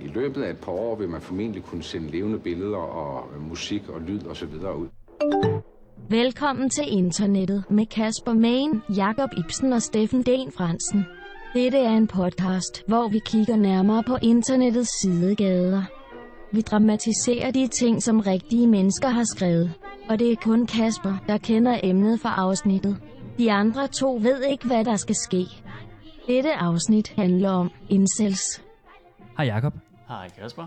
[0.00, 3.88] I løbet af et par år vil man formentlig kunne sende levende billeder og musik
[3.88, 4.88] og lyd og så videre ud.
[6.08, 11.04] Velkommen til internettet med Kasper Main, Jakob Ibsen og Steffen Den Fransen.
[11.54, 15.82] Dette er en podcast, hvor vi kigger nærmere på internettets sidegader.
[16.52, 19.72] Vi dramatiserer de ting, som rigtige mennesker har skrevet.
[20.08, 22.96] Og det er kun Kasper, der kender emnet for afsnittet.
[23.38, 25.44] De andre to ved ikke, hvad der skal ske.
[26.26, 28.62] Dette afsnit handler om incels.
[29.36, 29.89] Hej Jakob.
[30.10, 30.66] Hej Kasper.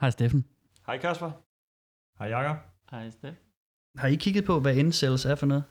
[0.00, 0.44] Hej Steffen.
[0.86, 1.30] Hej Kasper.
[2.18, 2.56] Hej Jakob.
[2.90, 3.36] Hej Steff.
[3.98, 5.64] Har I kigget på, hvad incels er for noget?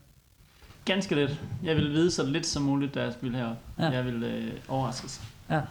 [0.85, 1.31] Ganske lidt.
[1.63, 3.55] Jeg vil vide så lidt som muligt, da jeg spiller herop.
[3.79, 3.84] Ja.
[3.84, 3.89] Ja.
[3.89, 5.21] Jeg vil øh, overraskes.
[5.49, 5.62] Ja.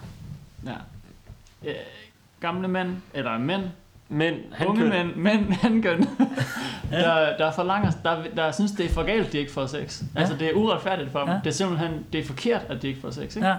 [0.67, 0.77] Ja.
[1.65, 1.75] Øh,
[2.41, 3.63] gamle mænd, eller mænd,
[4.09, 4.91] Men han unge køn.
[4.91, 6.01] mænd, mænd, handkøn,
[6.91, 10.03] der, der forlanger, der, der synes, det er for galt, de ikke får sex.
[10.15, 10.21] Ja.
[10.21, 11.29] Altså, det er uretfærdigt for dem.
[11.29, 11.35] Ja.
[11.45, 13.49] Det er simpelthen, det er forkert, at de ikke får sex, ikke?
[13.49, 13.57] Ja.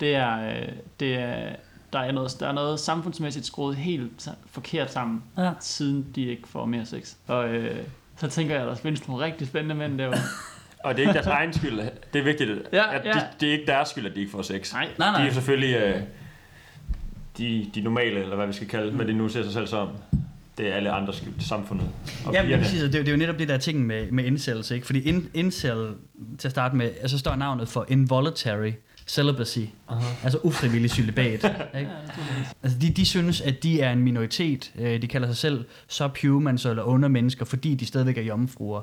[0.00, 0.68] Det er, øh,
[1.00, 1.56] det er,
[1.94, 5.50] der er noget, der er noget samfundsmæssigt skruet helt forkert sammen, Ja.
[5.60, 7.14] siden de ikke får mere sex.
[7.26, 7.76] Og øh,
[8.16, 10.16] så tænker jeg, at der findes nogle rigtig spændende mænd derude.
[10.84, 11.80] Og det er ikke deres egen skyld.
[12.12, 13.12] Det er vigtigt, Ja, at ja.
[13.12, 14.72] de, det er ikke deres skyld, at de ikke får sex.
[14.72, 14.88] Nej.
[14.98, 15.22] Nej, nej.
[15.22, 16.00] De er selvfølgelig øh,
[17.38, 18.96] de, de normale, eller hvad vi skal kalde, mm.
[18.96, 19.88] hvad de nu ser sig selv som.
[20.58, 21.86] Det er alle andres skyld, samfundet.
[22.26, 24.10] Og Ja, men præcis, det, er jo- det er jo netop det der ting med,
[24.10, 24.86] med incels, ikke?
[24.86, 25.88] Fordi in, incel,
[26.38, 28.70] til at starte med, altså står navnet for involuntary
[29.06, 30.24] celibacy, uh-huh.
[30.24, 31.44] altså ufrivillig celibat.
[31.78, 31.90] ikke?
[32.62, 34.72] Altså de, de synes, at de er en minoritet.
[34.78, 38.80] Øh, De kalder sig selv subhumans eller undermennesker, fordi de stadigvæk er jomfruer.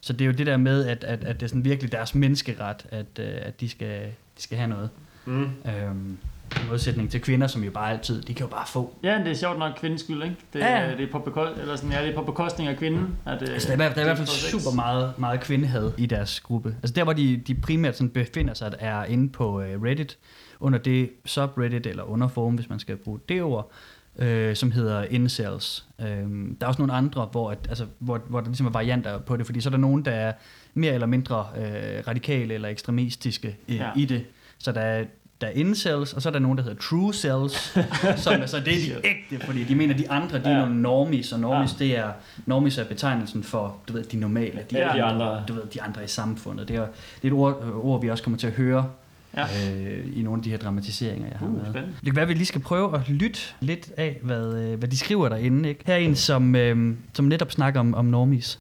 [0.00, 2.14] Så det er jo det der med, at, at, at det er sådan virkelig deres
[2.14, 4.02] menneskeret, at, øh, at de, skal,
[4.36, 4.90] de skal have noget.
[5.26, 5.42] Mm.
[5.42, 6.18] Øhm,
[6.56, 8.94] I modsætning til kvinder, som jo bare altid, de kan jo bare få.
[9.02, 10.36] Ja, det er sjovt nok kvindens skyld, ikke?
[10.52, 13.16] Det, Ja, det, er, på beko- eller sådan, ja, det er på bekostning af kvinden.
[13.26, 15.40] At, øh, Altså, der, er, i hvert- der er i hvert fald super meget, meget
[15.40, 16.76] kvindehad i deres gruppe.
[16.82, 20.18] Altså der, hvor de, de primært sådan befinder sig, er inde på uh, Reddit,
[20.60, 23.70] under det subreddit, eller underforum, hvis man skal bruge det ord,
[24.18, 25.84] øh, som hedder incels.
[26.00, 29.18] Øhm, der er også nogle andre, hvor, at, altså, hvor, hvor der ligesom er varianter
[29.18, 30.32] på det, fordi så er der nogen, der er
[30.74, 33.76] mere eller mindre øh, radikale eller ekstremistiske øh.
[33.76, 33.90] Ja.
[33.96, 34.24] i det.
[34.58, 35.04] Så der er,
[35.40, 37.78] der er incels, og så er der nogen, der hedder true cells,
[38.24, 40.58] som er så det er de ægte, fordi de mener, de andre, de er Ja.
[40.58, 41.84] nogle normies, og normies, ja.
[41.84, 42.12] det er,
[42.46, 45.44] normies er betegnelsen for, du ved, de normale, de, Ja, de andre.
[45.48, 46.68] du ved, de andre i samfundet.
[46.68, 46.80] Det er,
[47.22, 48.90] det er et ord, ord, vi også kommer til at høre
[49.36, 49.42] Ja.
[49.70, 51.60] øh, i nogle af de her dramatiseringer, jeg har Uh, med.
[51.64, 51.94] spændende.
[51.96, 54.88] Det kan være, at vi lige skal prøve at lytte lidt af, hvad, øh, hvad
[54.88, 55.68] de skriver derinde.
[55.68, 55.82] Ikke?
[55.86, 58.58] Her er en, som, øh, som netop snakker om, om normies.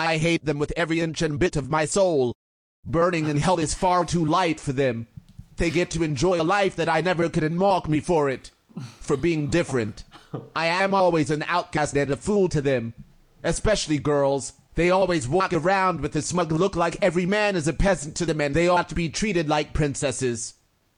[0.00, 2.32] I hate them with every inch and bit of my soul.
[2.92, 5.06] Burning in hell is far too light for them.
[5.56, 8.50] They get to enjoy a life that I never could and mock me for it.
[9.00, 10.04] For being different.
[10.56, 12.94] I am always an outcast and a fool to them.
[13.42, 14.54] Especially girls.
[14.74, 18.24] They always walk around with a smug look like every man is a peasant to
[18.24, 20.54] them and they ought to be treated like princesses.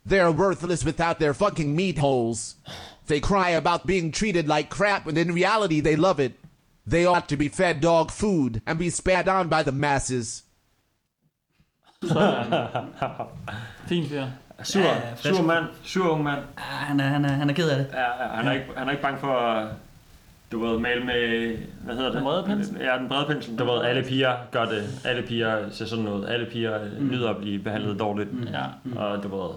[0.06, 2.56] They're worthless without their fucking meat holes.
[3.06, 6.38] They cry about being treated like crap when in reality they love it.
[6.86, 10.42] They ought to be fed dog food and be spat on by the masses.
[14.64, 16.38] Sur, Ja, sur mand, sur ung mand.
[16.56, 17.86] Ah, han, er, han, er, han er ked af det.
[17.92, 19.66] Ja, ja, han, er ikke, han er ikke bange for at
[20.52, 22.16] du ved, male med, hvad hedder det?
[22.16, 22.76] Den brede pensel?
[22.80, 23.58] Ja, den brede pensel.
[23.58, 25.00] Du ved, alle piger gør det.
[25.04, 26.24] Alle piger ser sådan ud.
[26.24, 27.08] Alle piger mm.
[27.10, 28.28] nyder at blive behandlet dårligt.
[28.52, 28.98] Ja.
[29.00, 29.50] Og du ved,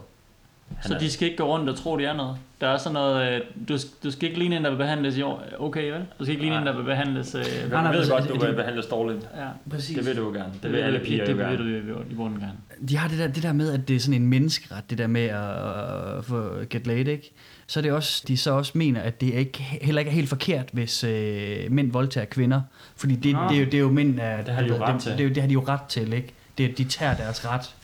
[0.82, 2.38] Så de skal ikke gå rundt og tro, de er noget.
[2.62, 5.22] Der er sådan noget, øh, du, du skal ikke ligne en, der vil behandles i
[5.22, 5.44] år.
[5.60, 6.06] Okay, vel?
[6.20, 7.36] Du skal ikke ligne en, der vil behandles...
[7.36, 9.30] Øh, jeg nej, ved godt, du det- vil behandles dårligt.
[9.38, 9.48] ja.
[9.70, 9.96] Præcis.
[9.98, 10.54] Det vil du jo gerne.
[10.64, 11.64] Det vil alle piger det, jo det gerne.
[11.64, 12.54] vil du i bunden gerne.
[12.90, 15.08] De har det der, det der med, at det er sådan en menneskeret, det der
[15.08, 17.32] med at, at få get laid, ikke?
[17.68, 20.30] Så er det også, de så også mener, at det ikke, heller ikke er helt
[20.30, 22.62] forkert, hvis øh, mænd voldtager kvinder.
[22.96, 23.40] Fordi det, Nå.
[23.50, 25.12] det, er jo, det er jo mænd, er, Det har de jo ret det, til.
[25.12, 26.34] Det, er jo- det har de jo ret til, ikke?
[26.58, 27.76] Det, de tager deres ret.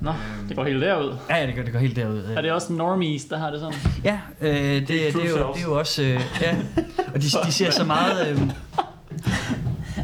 [0.00, 0.12] Nå,
[0.48, 1.16] det går helt derud.
[1.30, 2.18] Ja, ja, det går, det går helt derud.
[2.36, 3.78] Er det også normies, der har det sådan?
[4.04, 6.02] Ja, øh, det, det, det, er jo, det er jo også...
[6.02, 6.56] Øh, ja.
[7.14, 8.30] Og de, de ser så meget...
[8.30, 8.40] Øh,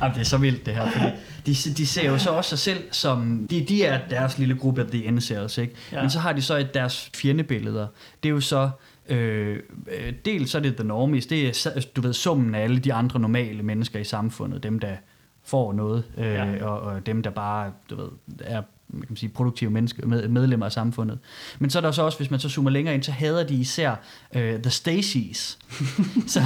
[0.03, 1.07] Jamen, det er så vildt det her, fordi
[1.47, 4.81] de, de ser jo så også sig selv som, de, de er deres lille gruppe
[4.81, 5.75] af The Incels, ikke?
[5.93, 6.01] Ja.
[6.01, 7.87] Men så har de så et deres fjendebilleder.
[8.23, 8.71] Det er jo så,
[9.09, 9.59] øh,
[9.99, 12.93] øh, dels så er det The Normies, det er, du ved, summen af alle de
[12.95, 14.97] andre normale mennesker i samfundet, dem der
[15.45, 16.25] får noget, øh.
[16.25, 16.65] Ja.
[16.65, 18.09] og, og dem der bare, du ved,
[18.41, 18.63] er
[18.95, 21.19] man kan sige, produktive mennesker, med, medlemmer af samfundet.
[21.59, 23.55] Men så er der så også, hvis man så zoomer længere ind, så hader de
[23.55, 23.95] især
[24.35, 25.59] øh, The Stacys.
[26.27, 26.41] så,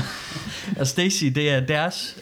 [0.81, 2.17] og Stacy, det er deres,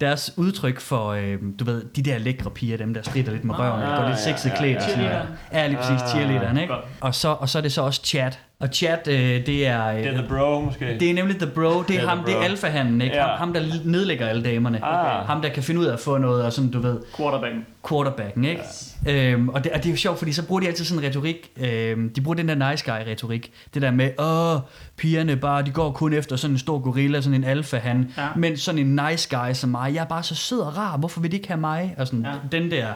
[0.00, 3.58] deres udtryk for, øh, du ved, de der lækre piger, dem der strider lidt med
[3.58, 4.82] røven, og går lidt ja, sexet ja, klædt.
[4.88, 5.10] ja, noget.
[5.52, 5.60] ja.
[5.60, 6.74] Ja, lige præcis, Ah, cheerleaderen, ikke?
[7.00, 8.38] Og så, og så er det så også chat.
[8.60, 9.86] Og Chad, øh, det er...
[9.86, 10.96] Øh, Det er The Bro, måske.
[11.00, 13.16] det er nemlig The Bro, det er, Det er ham, det er alfahanden, ikke?
[13.16, 13.22] Ja.
[13.26, 14.84] Ham, ham, der nedlægger alle damerne.
[14.84, 15.26] Ah.
[15.26, 17.66] Ham, der kan finde ud af at få noget, og sådan, du ved, Quarterbacken.
[17.88, 18.62] quarterbacken, ikke?
[19.06, 19.32] Ja.
[19.32, 21.08] Øhm, og, det, og det er jo sjovt, fordi så bruger de altid sådan en
[21.08, 24.60] retorik, øhm, de bruger den der nice guy retorik, det der med, åh,
[24.96, 28.26] pigerne bare, de går kun efter sådan en stor gorilla, sådan en alfa han, Ja.
[28.36, 31.20] men sådan en nice guy som mig, jeg er bare så sød og rar, hvorfor
[31.20, 31.94] vil de ikke have mig?
[31.98, 32.58] Og sådan, ja.
[32.58, 32.86] den der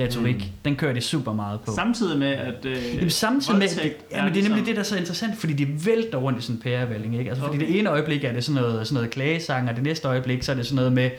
[0.00, 0.42] retorik, mm.
[0.64, 1.72] den kører det super meget på.
[1.74, 4.74] Samtidig med, at øh, Jamen, samtidig med, voldtægt ja, men det er nemlig ligesom- det,
[4.76, 7.30] der er så interessant, fordi de vælter rundt i sådan en pærevælling, ikke?
[7.30, 7.66] Altså, fordi Okay.
[7.66, 10.52] det ene øjeblik er det sådan noget, sådan noget klagesang, og det næste øjeblik, så
[10.52, 11.10] er det sådan noget med,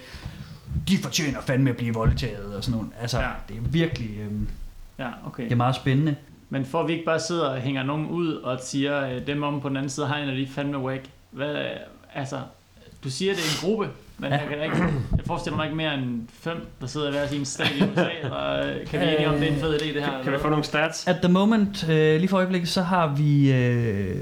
[0.88, 2.92] de fortjener fandme at blive voldtaget, og sådan noget.
[3.02, 3.28] Altså, Ja.
[3.50, 4.48] det er virkelig, øhm,
[5.00, 5.44] Ja, okay.
[5.44, 6.16] det er meget spændende.
[6.50, 9.44] Men for at vi ikke bare sidder og hænger nogen ud og siger, øh, dem
[9.44, 11.04] om på den anden side har en af de fandme whack.
[11.32, 11.56] Hvad,
[12.16, 12.40] altså,
[13.04, 13.90] du siger, det er en gruppe,
[14.24, 14.38] men Ja.
[14.38, 14.78] jeg, kan ikke,
[15.12, 18.06] jeg forestiller mig ikke mere end fem, der sidder i hver sin stat i USA,
[18.24, 20.12] eller øh, kan vi enige om, det er en fed idé, det her?
[20.12, 21.08] Kan vi eller få nogle stats?
[21.08, 24.16] At the moment, øh, lige for øjeblikket, så har vi øh,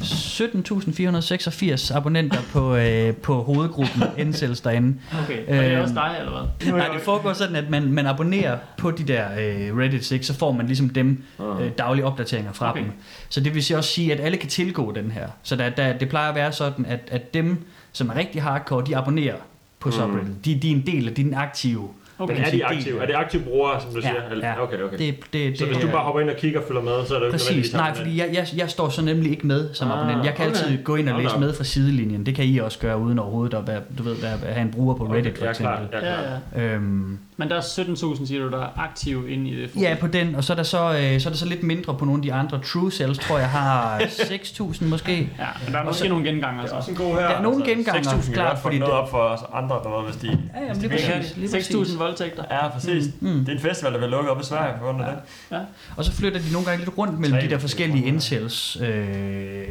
[0.00, 4.98] 17.486 abonnenter på, øh, på hovedgruppen Incels derinde.
[5.24, 6.72] Okay, og det er Øhm, også dig, eller hvad?
[6.78, 10.26] Nej, det foregår sådan, at man, man abonnerer på de der øh, Reddit, ikke?
[10.26, 11.22] så får man ligesom dem
[11.60, 12.80] øh, daglige opdateringer fra Okay.
[12.80, 12.90] okay.
[12.90, 12.98] dem.
[13.28, 15.28] Så det vil sige også sige, at alle kan tilgå den her.
[15.42, 18.84] Så der, der, det plejer at være sådan, at, at dem, som er rigtig hardcore,
[18.86, 19.36] de abonnerer
[19.80, 20.44] på subreddit.
[20.44, 21.88] De, de er en del af din aktive.
[22.20, 22.34] Okay.
[22.34, 23.02] Men er de aktive?
[23.02, 24.14] Er det aktive brugere, som du siger?
[24.14, 24.62] Ja, Eller- ja.
[24.62, 24.98] Okay, okay.
[24.98, 27.14] Det, det, Så det, hvis du bare hopper ind og kigger og følger med, så
[27.14, 29.74] er det ikke Præcis, nødvendigvis nej, fordi jeg, jeg, jeg står så nemlig ikke med
[29.74, 30.24] som Ah, abonnent.
[30.26, 30.56] Jeg kan okay.
[30.62, 31.40] altid gå ind og læse da.
[31.40, 32.26] med fra sidelinjen.
[32.26, 34.94] Det kan I også gøre uden overhovedet at være, du ved, være, have en bruger
[34.94, 35.76] på Reddit for Ja, eksempel.
[35.92, 36.40] Ja, Ja, klart.
[36.56, 36.62] ja.
[36.62, 39.82] Øhm, Men der er 17.000, siger du, der er aktive inde i det forum.
[39.82, 41.94] Ja, på den, og så er der så, øh, så, er der så lidt mindre
[41.94, 45.12] på nogle af de andre True Cells, tror jeg har 6.000 måske.
[45.38, 46.76] Ja, men der er måske nogle genganger Det er så.
[46.76, 47.20] også en god her.
[47.20, 49.74] Der er nogle genganger, 6.000 kan klart, godt få fordi noget op for os andre,
[49.84, 50.26] der ved, hvis de...
[50.26, 51.14] Ja, jamen, lige de vil.
[51.16, 51.36] præcis.
[51.36, 51.92] Lige præcis.
[51.94, 52.44] 6.000 voldtægter.
[52.50, 53.04] Ja, præcis.
[53.20, 53.28] Mm.
[53.38, 55.08] Det er en festival, der vil lukke op i Sverige på grund af
[55.50, 55.60] det.
[55.96, 59.64] Og så flytter de nogle gange lidt rundt mellem Tre de der forskellige incels øh,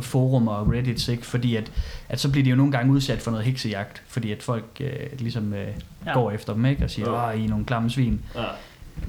[0.00, 1.26] forumer og reddits, ikke?
[1.26, 1.72] fordi at,
[2.08, 4.88] at så bliver de jo nogle gange udsat for noget heksejagt, fordi at folk øh,
[5.18, 5.66] ligesom øh,
[6.06, 6.10] Ja.
[6.10, 6.14] ja.
[6.14, 6.84] går efter dem ikke?
[6.84, 7.30] og siger, Ja.
[7.32, 8.20] at I er nogle klamme svin.
[8.34, 8.44] Ja.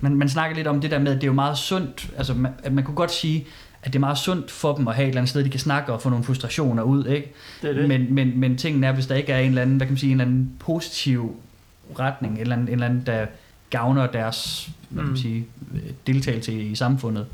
[0.02, 2.34] Men man snakker lidt om det der med, at det er jo meget sundt, altså
[2.34, 3.46] man, at man kunne godt sige,
[3.84, 5.60] at det er meget sundt for dem at have et eller andet sted, de kan
[5.60, 7.34] snakke og få nogle frustrationer ud, ikke?
[7.62, 7.88] Det er det.
[7.88, 9.98] Men, men, men tingen er, hvis der ikke er en eller anden, hvad kan man
[9.98, 11.36] sige, en eller anden positiv
[12.00, 13.26] retning, en eller anden, en eller anden der
[13.70, 15.18] gavner deres hvad kan man Mm.
[15.18, 15.46] sige,
[16.08, 17.26] deltagelse i, i samfundet,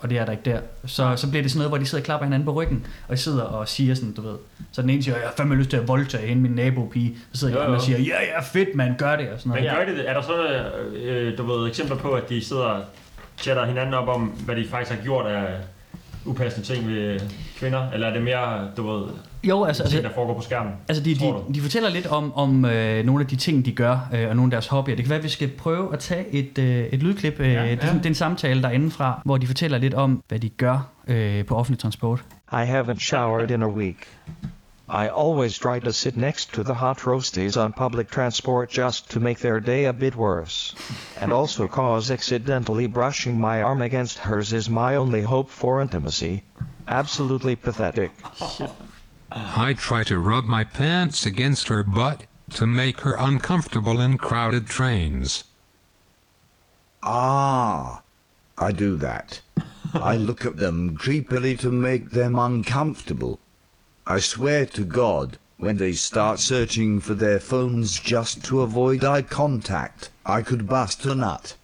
[0.00, 2.02] og det er der ikke der, så, så bliver det sådan noget, hvor de sidder
[2.02, 4.36] og klapper hinanden på ryggen, og de sidder og siger sådan, du ved,
[4.72, 7.40] så den ene siger, jeg har fandme lyst til at voldtage hende, min nabopige, så
[7.40, 9.86] sidder andre og siger, ja, ja, fedt, man, gør det, og sådan Men noget.
[9.86, 10.10] gør de det?
[10.10, 10.64] Er der så,
[10.96, 12.84] øh, du ved, eksempler på, at de sidder og
[13.38, 15.54] chatter hinanden op om, hvad de faktisk har gjort af
[16.24, 17.20] upassende ting ved
[17.58, 17.90] kvinder?
[17.90, 19.06] Eller er det mere, du ved,
[19.48, 20.72] Jo, altså, ting, altså, der foregår på skærmen?
[20.88, 24.08] Altså, de, de, de fortæller lidt om, om øh, nogle af de ting, de gør,
[24.14, 24.96] øh, og nogle af deres hobbyer.
[24.96, 27.40] Det kan være, at vi skal prøve at tage et, øh, et lydklip.
[27.40, 30.38] Øh, Ja, det, sådan, det er en samtale derindefra, hvor de fortæller lidt om, hvad
[30.38, 32.24] de gør øh, på offentlig transport.
[32.52, 34.08] I haven't showered in a week.
[34.88, 39.20] I always try to sit next to the hot roasties on public transport just to
[39.20, 40.76] make their day a bit worse.
[41.20, 46.42] And also cause accidentally brushing my arm against hers is my only hope for intimacy.
[46.88, 48.10] Absolutely pathetic.
[49.38, 52.24] I try to rub my pants against her butt
[52.54, 55.44] to make her uncomfortable in crowded trains.
[57.02, 58.00] Ah,
[58.56, 59.42] I do that.
[59.92, 63.38] I look at them creepily to make them uncomfortable.
[64.06, 69.20] I swear to God, when they start searching for their phones just to avoid eye
[69.20, 71.56] contact, I could bust a nut.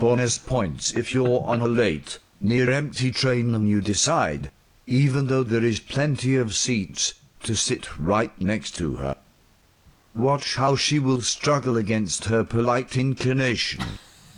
[0.00, 4.50] Bonus points if you're on a late, near empty train and you decide,
[4.88, 7.12] even though there is plenty of seats,
[7.42, 9.14] to sit right next to her.
[10.14, 13.84] Watch how she will struggle against her polite inclination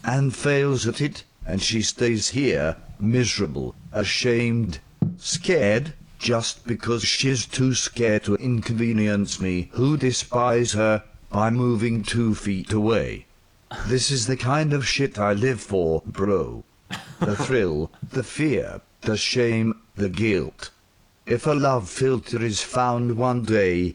[0.03, 4.81] and fails at it, and she stays here, miserable, ashamed,
[5.19, 12.35] scared, just because she's too scared to inconvenience me, who despise her, by moving two
[12.35, 13.25] feet away.
[13.87, 16.65] This is the kind of shit I live for, bro.
[17.21, 20.73] The thrill, the fear, the shame, the guilt.
[21.27, 23.95] If a love filter is found one day,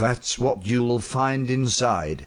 [0.00, 2.26] that's what you'll find inside.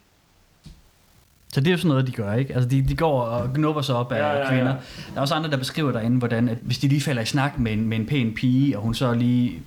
[1.54, 2.54] Så det er jo sådan noget, de gør, ikke?
[2.54, 4.76] Altså, de, de går og gnubber sig op af Ja, ja, ja, kvinder.
[5.10, 7.60] Der er også andre, der beskriver derinde, hvordan at hvis de lige falder i snak
[7.60, 9.62] med en, med en pæn pige, og hun så lige øh,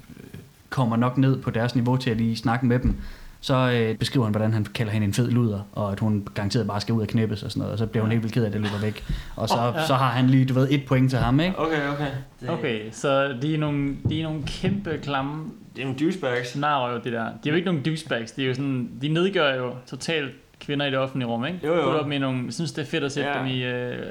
[0.70, 2.96] kommer nok ned på deres niveau til at lige snakke med dem,
[3.40, 6.66] så øh, beskriver han, hvordan han kalder hende en fed luder, og at hun garanteret
[6.66, 8.42] bare skal ud og knippes og sådan noget, og så bliver hun helt vildt ked
[8.42, 9.04] af, at det løber væk.
[9.36, 9.86] Og så, oh, ja.
[9.86, 11.58] så har han lige, du ved, et point til ham, ikke?
[11.58, 12.06] Okay, okay.
[12.40, 15.44] Det, Okay, så de er nogle, de er nogle kæmpe klamme
[15.76, 16.56] Det er nogle douchebags.
[16.56, 17.24] narrøv, det der.
[17.24, 20.86] De er jo ikke nogen douchebags, de er jo sådan, de nedgør jo totalt kvinder
[20.86, 21.60] i det offentlige rum, ikke?
[21.64, 21.82] Jo, jo.
[21.82, 23.38] Putter dem i nogle, jeg synes det er fedt at sætte Ja.
[23.38, 23.66] dem i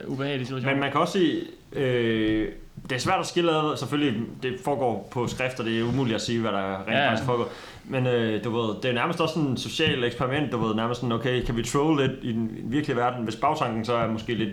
[0.05, 0.74] uh, ubehagelige situationer.
[0.74, 1.41] Men man kan også sige,
[1.74, 2.48] øh,
[2.84, 6.15] det er svært at skille ad, selvfølgelig, det foregår på skrift, og det er umuligt
[6.15, 7.10] at sige, hvad der rent ja.
[7.10, 7.50] faktisk foregår.
[7.89, 11.01] Men øh, du ved, det er nærmest også sådan en social eksperiment, du ved, nærmest
[11.01, 13.24] sådan, okay, kan vi troll lidt i den virkelige verden?
[13.24, 14.50] Hvis bagtanken så er måske lidt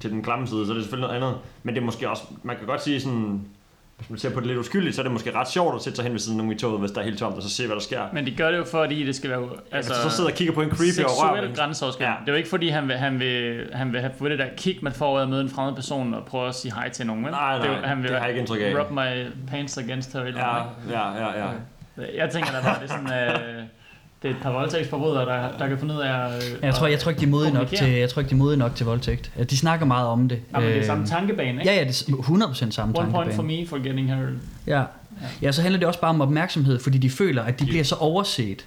[0.00, 1.40] til den klamme side, så er det selvfølgelig noget andet.
[1.62, 3.40] Men det er måske også, man kan godt sige sådan,
[3.98, 5.96] hvis man ser på det lidt uskyldigt, så er det måske ret sjovt at sætte
[5.96, 7.50] sig hen ved siden af nogen i toget, hvis der er helt tomt, og så
[7.50, 8.00] se, hvad der sker.
[8.12, 10.30] Men de gør det jo fordi, det skal være altså, Altså, hvis du så sidder
[10.30, 12.12] og kigger på en creepy og rører seksuel en- grænseoverskridende.
[12.14, 12.20] Ja.
[12.20, 14.46] Det er jo ikke fordi, han vil, han vil, han vil have få det der
[14.56, 16.88] kick, man får ud af at møde en fremmed person og prøve at sige hej
[16.88, 17.24] til nogen.
[17.24, 17.30] vel?
[17.32, 18.80] Nej, det, er nej, jo- han vil det har jeg ikke indtryk af.
[18.84, 20.20] Rub my pants against her.
[20.20, 20.56] Eller Ja,
[20.90, 21.50] ja, ja, ja.
[21.50, 21.62] ikke?
[22.16, 23.12] Jeg tænker da bare, det er sådan...
[23.12, 23.62] Øh,
[24.22, 26.44] det er et par voldtægtsforbrydere, der, der kan finde ud af at...
[26.52, 28.34] Øh, Jeg tror, jeg tror ikke, de er modige nok til, jeg tror ikke, de
[28.34, 29.32] er modige nok til voldtægt.
[29.38, 30.40] Ja, De snakker meget om det.
[30.52, 31.72] Ja, men det er Øh, samme tankebane, ikke?
[31.72, 33.34] Ja, ja, det er 100% samme One point tankebane.
[33.34, 34.26] for me for getting her.
[34.66, 34.82] Ja.
[35.42, 37.94] ja, så handler det også bare om opmærksomhed, fordi de føler, at de bliver så
[37.94, 38.66] overset.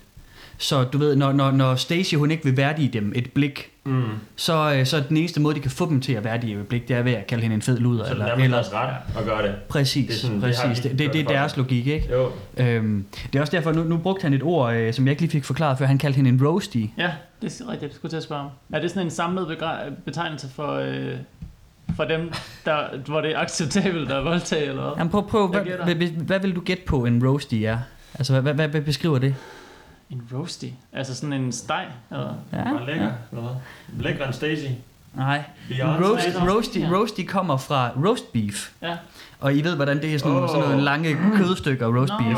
[0.57, 4.03] Så du ved, når, når, når Stacy hun ikke vil værdige dem et blik, Mm.
[4.35, 6.67] så, øh, så er den eneste måde, de kan få dem til at værdige et
[6.67, 8.05] blik, det er ved at kalde hende en fed luder.
[8.05, 9.55] Så det er eller, eller, deres ret at gøre det.
[9.69, 10.79] Præcis, Det er sådan, det præcis.
[10.83, 12.07] de Det, det, gjort det er deres logik, ikke?
[12.11, 12.31] Jo.
[12.57, 15.21] Øhm, det er også derfor, nu, nu brugte han et ord, øh, som jeg ikke
[15.21, 15.85] lige fik forklaret før.
[15.85, 16.77] Han kaldte hende en roasty.
[16.97, 17.11] Ja,
[17.41, 17.89] det er rigtigt.
[17.89, 18.49] Jeg skulle til at spørge om.
[18.73, 19.57] Er det sådan en samlet
[20.05, 21.13] betegnelse for, øh,
[21.95, 22.31] for dem,
[22.65, 24.91] der, hvor det er acceptabelt at voldtage, eller hvad?
[24.97, 27.77] Jamen, prøv, prøv, hvad, hvad, hvad, hvad vil du gætte på, en roasty er?
[28.15, 29.35] Altså, hvad, hvad, hvad beskriver det?
[30.09, 30.65] En roasty?
[30.93, 31.85] Altså sådan en steg?
[32.11, 32.33] Eller?
[32.53, 33.11] Ja, Bare lækker.
[33.33, 33.37] Ja.
[33.99, 34.65] Lækker en Stacy.
[35.15, 36.03] Nej, Beyonce.
[36.09, 36.89] roast, Nej, roasty, ja.
[36.91, 38.69] roasty kommer fra roast beef.
[38.81, 38.95] Ja.
[39.39, 40.49] Og I ved, hvordan det er sådan, oh.
[40.49, 42.25] Sådan nogle lange kødstykker roast Nå.
[42.25, 42.37] beef.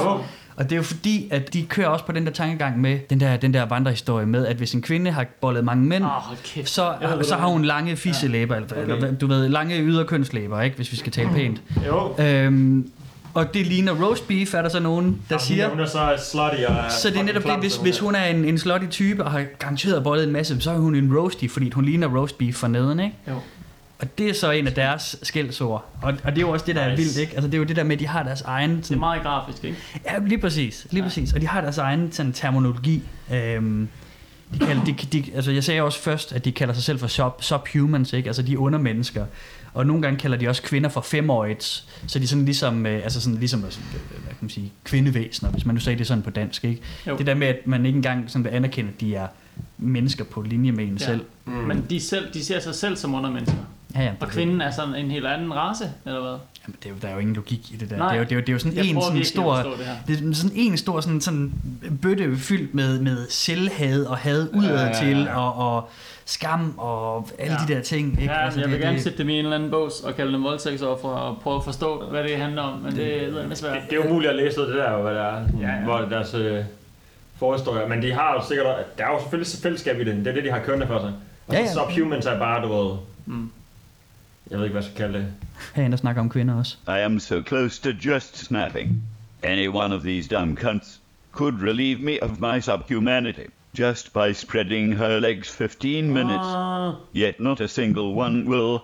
[0.56, 3.20] Og det er jo fordi, at de kører også på den der tankegang med, den
[3.20, 6.70] der, den der vandrehistorie med, at hvis en kvinde har bollet mange mænd, hold kæft.
[6.70, 8.96] så, ved, så har hun lange fisselæber, eller, Okay.
[8.96, 11.62] eller du ved, lange yderkønslæber, ikke, hvis vi skal tale pænt.
[11.88, 12.16] Jo.
[12.24, 12.92] Øhm,
[13.34, 15.70] og det ligner roast beef, er der så nogen, der Jamen, siger.
[15.70, 18.16] Hun er så slutty og er Så det er netop det, hvis, hvis er- hun
[18.16, 21.18] er en, en slutty type og har garanteret bollet en masse, så er hun en
[21.18, 23.16] roasty, fordi hun ligner roast beef for neden, ikke?
[23.28, 23.34] Jo.
[24.02, 25.86] Og det er så en af deres skældsord.
[26.02, 26.92] Og, og det er jo også det, der nice.
[26.94, 27.34] er vildt, ikke?
[27.34, 28.70] Altså det er jo det der med, at de har deres egen...
[28.72, 29.78] Det er Sådan, meget grafisk, ikke?
[30.06, 30.88] ja, lige præcis.
[30.92, 31.34] Lige præcis.
[31.34, 33.02] Og de har deres egen sådan, terminologi.
[33.34, 33.88] Øhm,
[34.54, 37.08] de kalder, de, de, altså jeg sagde også først, at de kalder sig selv for
[37.08, 38.28] sub, subhumans, ikke?
[38.30, 39.26] Altså de er undermennesker.
[39.74, 41.88] Og nogle gange kalder de også kvinder for femoids.
[42.08, 43.66] Så de er sådan ligesom, øh, altså sådan ligesom øh,
[44.10, 46.82] hvad kan man sige, kvindevæsener, hvis man nu sagde det sådan på dansk, ikke?
[47.08, 47.18] Jo.
[47.18, 49.28] Det der med, at man ikke engang sådan vil anerkende, at de er
[49.78, 51.06] mennesker på linje med en Ja.
[51.06, 51.22] selv.
[51.46, 51.52] Mm.
[51.54, 53.58] Men de, selv, de ser sig selv som undermennesker.
[53.96, 56.32] Ja, ja, Og kvinden er sådan en helt anden race, eller hvad?
[56.64, 57.98] Jamen, det er jo, der er jo ingen logik i det der.
[57.98, 58.08] Nej.
[58.08, 59.56] Det er jo, det er jo, det er jo sådan Jeg en sådan stor...
[59.56, 59.66] det.
[60.08, 61.54] Det er sådan en stor sådan, sådan
[62.02, 65.90] bøtte fyldt med, med selvhad og had udad Ja, ja, ja, til, og, og
[66.26, 67.66] skam og alle Ja.
[67.68, 68.22] de der ting.
[68.22, 68.34] Ikke?
[68.34, 70.16] Ja, altså, jeg vil det, gerne det, sætte dem i en eller anden bås og
[70.16, 73.56] kalde dem voldtægtsoffer og prøve at forstå, hvad det handler om, men det er med
[73.56, 73.74] svært.
[73.82, 75.84] Det, det er umuligt at læse det der, hvad det er, Ja, ja.
[75.84, 76.64] hvor det er deres øh,
[77.38, 77.90] forhistorie.
[77.90, 78.66] Men de har jo sikkert,
[78.98, 80.16] der er jo selvfølgelig fællesskab i det.
[80.16, 81.14] Det er det, de har kørende for sig.
[81.48, 81.88] Og Ja, så ja.
[81.94, 83.52] subhumans er bare, du ved, Mm.
[84.50, 85.28] Jeg ved ikke, hvad jeg skal kalde det.
[85.76, 86.78] Her er en, der snakker om kvinder også.
[86.88, 89.04] I am so close to just snapping.
[89.44, 91.00] Any one of these dumb cunts
[91.32, 93.48] could relieve me of my subhumanity
[93.80, 96.48] just by spreading her legs 15 minutes.
[96.48, 98.80] Ah, Yet not a single one will.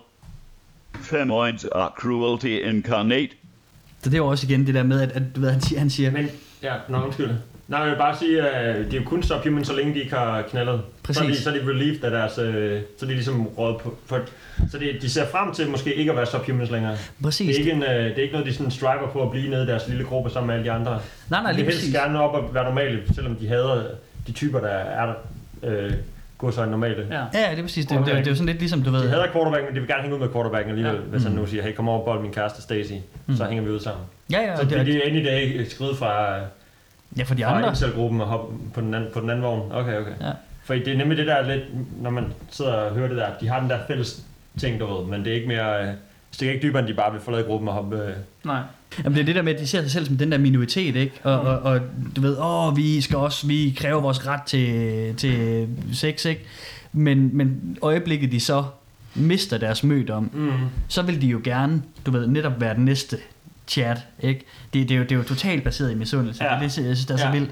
[0.94, 3.30] Femoids are cruelty incarnate.
[4.02, 5.80] Så det er jo også igen det der med, at, at du ved, han siger,
[5.80, 6.28] han siger Men,
[6.64, 7.30] ja, nå, undskyld.
[7.68, 10.16] Nej, jeg vil bare sige, at det er jo kun subhumans, så længe de ikke
[10.16, 10.82] har knaldet.
[11.04, 11.18] Præcis.
[11.18, 13.80] Så er de, så er de relieved af deres, øh, så er de ligesom råd
[13.80, 14.20] på, for,
[14.72, 16.98] så det, de ser frem til måske ikke at være subhumans længere.
[17.24, 17.48] præcis.
[17.48, 19.50] Det er, ikke en, øh, det er ikke noget, de sådan striver på at blive
[19.50, 21.00] nede i deres lille gruppe sammen med alle de andre.
[21.30, 21.96] nej, nej, de lige vil helst præcis.
[21.96, 23.84] gerne op og være normale, selvom de hader
[24.28, 25.14] de typer, der er der,
[25.64, 25.92] øh,
[26.38, 27.08] går så normale.
[27.12, 27.40] ja.
[27.40, 27.86] Ja, det er præcis.
[27.86, 29.04] Det, det, det, det er jo sådan lidt ligesom, du ved...
[29.04, 30.96] De hader quarterback, men de vil gerne hænge ud med quarterbacken alligevel.
[30.96, 31.02] Ja.
[31.02, 31.38] Hvis han Mm.
[31.38, 32.94] nu siger, hey, kom over og bold min kæreste Stacy,
[33.26, 33.36] Mm.
[33.36, 34.04] så hænger vi ud sammen.
[34.32, 36.36] Ja, ja, Så det, det, det er endelig dag skridt fra,
[37.18, 37.70] ja, for de fra andre.
[37.70, 39.72] incel-gruppen og hoppe på den, anden, på den anden vogn.
[39.72, 40.12] Okay, okay.
[40.22, 40.32] Ja.
[40.64, 41.64] For det er nemlig det der lidt,
[42.02, 44.24] når man sidder og hører det der, de har den der fælles
[44.60, 45.94] ting, du ved, men det er ikke mere, øh,
[46.32, 47.98] stikker ikke dybere, end de bare vil forlade gruppen og hoppe.
[47.98, 48.14] Øh.
[48.44, 48.62] Nej.
[49.04, 50.96] Jamen det er det der med, at de ser sig selv som den der minoritet,
[50.96, 51.14] ikke?
[51.24, 51.80] Og, og, og
[52.16, 56.42] du ved, åh, vi skal også, vi kræver vores ret til, til sex, ikke?
[56.94, 58.64] Men, men øjeblikket de så
[59.16, 60.52] mister deres mødom, Mm.
[60.88, 63.18] så vil de jo gerne, du ved, netop være den næste
[63.68, 64.46] chat, ikke?
[64.74, 66.44] Det, det, er, jo, det er jo totalt baseret i misundelse.
[66.44, 66.50] Ja.
[66.54, 67.32] Det, det, jeg synes, det er så Ja.
[67.32, 67.52] vildt.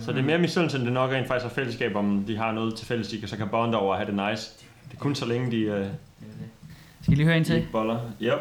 [0.00, 2.52] Så det er mere misundelse, end det nok rent faktisk er fællesskab, om de har
[2.52, 4.50] noget til fælles, de kan- så kan bonde over og have det nice.
[4.90, 5.86] Det er kun så længe de, øh,
[7.02, 7.66] Skal I lige høre en til?
[7.72, 8.00] boller.
[8.22, 8.32] Yep.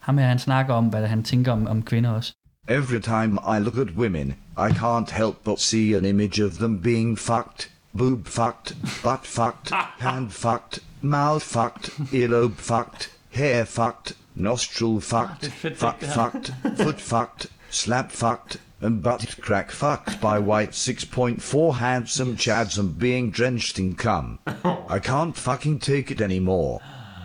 [0.00, 2.32] Ham her, han snakker om, hvad han tænker om, om kvinder også.
[2.68, 6.82] Every time I look at women, I can't help but see an image of them
[6.82, 9.72] being fucked, boob fucked, butt fucked,
[10.08, 17.00] hand fucked, mouth fucked, earlobe fucked, hair fucked, nostril fucked, det fedt, fuck fucked, foot
[17.00, 23.78] fucked, slap fucked, and butt crack fucked by white 6.4 handsome chads and being drenched
[23.78, 24.38] in cum.
[24.46, 26.80] I can't fucking take it anymore.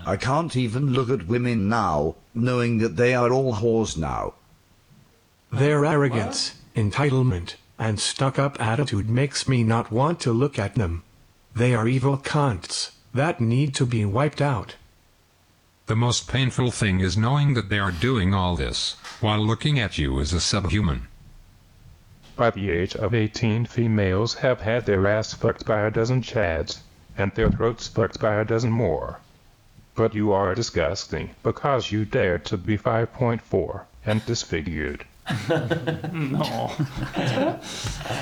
[0.06, 4.34] I can't even look at women now, knowing that they are all whores now.
[5.52, 11.04] Their arrogance, entitlement, and stuck up attitude makes me not want to look at them.
[11.56, 14.76] They are evil cunts that need to be wiped out.
[15.86, 19.98] The most painful thing is knowing that they are doing all this while looking at
[19.98, 21.08] you as a subhuman.
[22.38, 26.80] By the age of 18, females have had their ass fucked by a dozen chads,
[27.18, 29.20] and their throats fucked by a dozen more.
[29.94, 35.06] But you are disgusting because you dared to be 5.4 and disfigured.
[36.12, 36.68] Nå.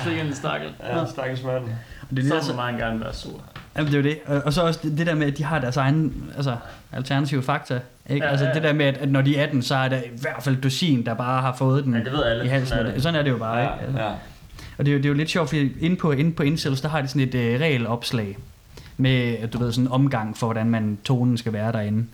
[0.04, 0.74] Fik en stakkel.
[0.80, 1.64] Ja, stakkels mand.
[2.10, 3.40] Det er det, Så der, må så, man gerne være sur.
[3.76, 4.42] Jamen, det er jo det.
[4.44, 6.56] Og, så også det, det der med, at de har deres egen altså,
[6.92, 7.74] alternative fakta.
[7.74, 7.82] Ikke?
[8.16, 8.54] Ja, Ja, altså ja.
[8.54, 10.56] det der med, at, at når de er 18, så er der i hvert fald
[10.56, 12.44] dusin, der bare har fået den Ja, det ved alle.
[12.44, 12.68] i halsen.
[12.68, 13.02] Sådan er det.
[13.02, 13.62] sådan er det jo bare.
[13.62, 13.74] ikke?
[13.86, 13.98] Altså.
[13.98, 14.12] Ja, ja.
[14.78, 16.80] Og det er, jo, det er jo lidt sjovt, fordi inde på, inde på Incels,
[16.80, 18.38] der har de sådan et øh, regelopslag
[18.96, 22.04] med, at du ved, sådan en omgang for, hvordan man tonen skal være derinde.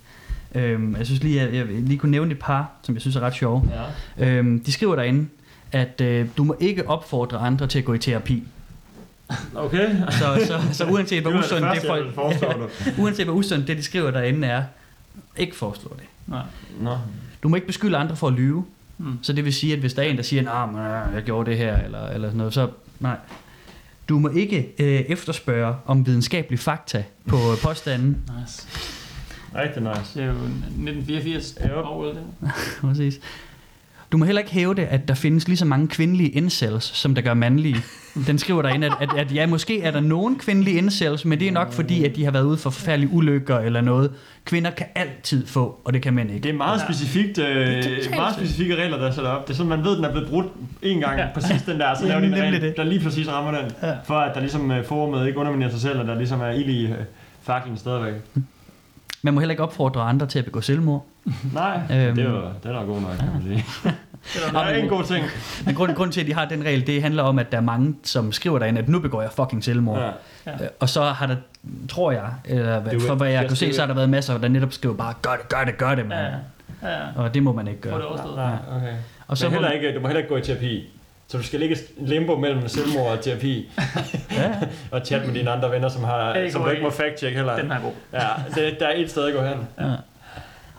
[0.55, 3.21] Øhm, jeg synes lige, jeg vil lige kunne nævne et par, som jeg synes er
[3.21, 3.71] ret sjove.
[4.19, 4.27] Ja.
[4.29, 5.27] Øhm, de skriver derinde,
[5.73, 8.43] at øh, du må ikke opfordre andre til at gå i terapi.
[9.55, 9.97] Okay.
[10.11, 12.99] Så, så, så uanset Det det usundt det, folk, dig.
[13.03, 14.63] uanset hvor usundt det, de skriver derinde er,
[15.37, 16.05] ikke foreslå det.
[16.27, 16.43] Nej.
[16.81, 16.99] Nå.
[17.43, 18.65] Du må ikke beskylde andre for at lyve.
[18.99, 19.19] Mm.
[19.23, 21.23] Så det vil sige, at hvis der er en, der siger, nah, men, øh, jeg
[21.23, 22.69] gjorde det her, eller, eller sådan noget, så
[23.01, 23.17] nej.
[24.09, 28.17] Du må ikke øh, efterspørge om videnskabelig fakta på øh, påstanden.
[28.41, 28.67] Nice.
[29.55, 30.15] Rigtig nice.
[30.15, 31.81] Det er jo 1984 Ja.
[31.89, 32.23] over det.
[32.81, 33.21] Præcis.
[34.13, 37.23] Du må heller ikke hævde, at der findes lige så mange kvindelige incels, som der
[37.23, 37.77] gør mandlige.
[38.27, 41.49] Den skriver derinde, at, at, at ja, måske er der nogen kvindelige incels, men det
[41.49, 44.11] er nok fordi, at de har været ude for forfærdelige ulykker eller noget.
[44.45, 46.43] Kvinder kan altid få, og det kan mænd ikke.
[46.43, 49.47] Det er meget specifikt, øh, totalt meget specifikke regler, der er sat op.
[49.47, 50.47] Det er sådan, man ved, den er blevet brudt
[50.83, 51.27] en gang, Ja.
[51.35, 52.77] præcis den der, så laver de en nemlig regel, det.
[52.77, 53.93] der lige præcis rammer den, Ja.
[54.05, 56.69] for at der ligesom øh, forumet ikke underminerer sig selv, og der ligesom er ild
[56.71, 56.93] i øh,
[57.43, 58.15] faklen stadigvæk.
[59.23, 61.07] Man må heller ikke opfordre andre til at begå selvmord.
[61.55, 62.15] Nej, Øhm.
[62.17, 63.65] det er jo det er da god nok, kan man sige.
[64.35, 65.25] det er en god ting.
[65.67, 67.63] Men grunden, grunden til, at de har den regel, det handler om, at der er
[67.63, 69.99] mange, som skriver derinde, at nu begår jeg fucking selvmord.
[69.99, 70.11] Ja.
[70.47, 70.53] Ja.
[70.81, 71.37] Og så har der,
[71.89, 74.49] tror jeg, eller hvad- for hvad jeg kan se, så har der været masser, der
[74.49, 76.35] netop skriver bare, gør det, gør det, gør det, Ja, mand.
[76.83, 76.89] ja.
[76.91, 76.99] ja.
[77.17, 78.09] Og det må man ikke Få det gøre.
[78.09, 78.37] overstået.
[78.37, 78.93] Nej, okay.
[79.29, 80.89] Og så Men må, heller ikke, du må heller ikke gå i terapi.
[81.31, 83.71] Så du skal ligge limbo mellem selvmord og terapi.
[84.33, 84.51] ja,
[84.93, 87.57] og chatte med dine andre venner, som, har, Hey, som du ikke må fact-check heller.
[87.57, 87.93] Den er god.
[88.13, 89.59] Ja, det, der er et sted at gå hen.
[89.89, 89.95] ja.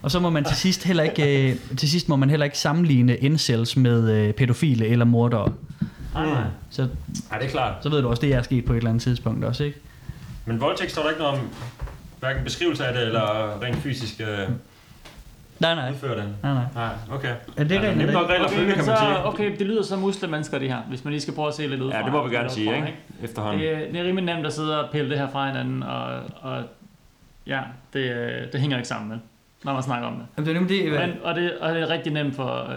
[0.01, 2.57] Og så må man til sidst heller ikke, øh, til sidst må man heller ikke
[2.57, 5.53] sammenligne incels med øh, pædofile eller mordere.
[6.13, 6.43] Nej, nej.
[6.69, 6.81] Så,
[7.31, 7.73] Ja, det er klart.
[7.83, 9.77] så ved du også, det er sket på et eller andet tidspunkt også, ikke?
[10.45, 11.47] Men voldtægt står der ikke noget om,
[12.19, 14.47] hverken beskrivelse af det, eller rent fysisk øh,
[15.59, 15.91] Nej, nej.
[15.91, 16.25] udføre det.
[16.43, 16.63] nej, nej.
[16.75, 17.27] Nej, okay.
[17.57, 19.25] Er det Altså, reglen, nemt nok regler Okay, følge, kan man sige.
[19.25, 21.67] okay, det lyder som musle mennesker, det her, hvis man lige skal prøve at se
[21.67, 22.95] lidt ud Ja, det må vi gerne sige, ikke?
[23.23, 23.61] Efterhånden.
[23.61, 26.19] Det, er- det er rimelig nemt at sidde og pille det her fra hinanden, og,
[26.41, 26.63] og
[27.47, 27.61] ja,
[27.93, 28.13] det,
[28.53, 29.19] det hænger ikke sammen, vel?
[29.63, 30.25] når man snakker om det.
[30.37, 32.69] Jamen, det er nemlig det, Men, og, det og det er rigtig nemt for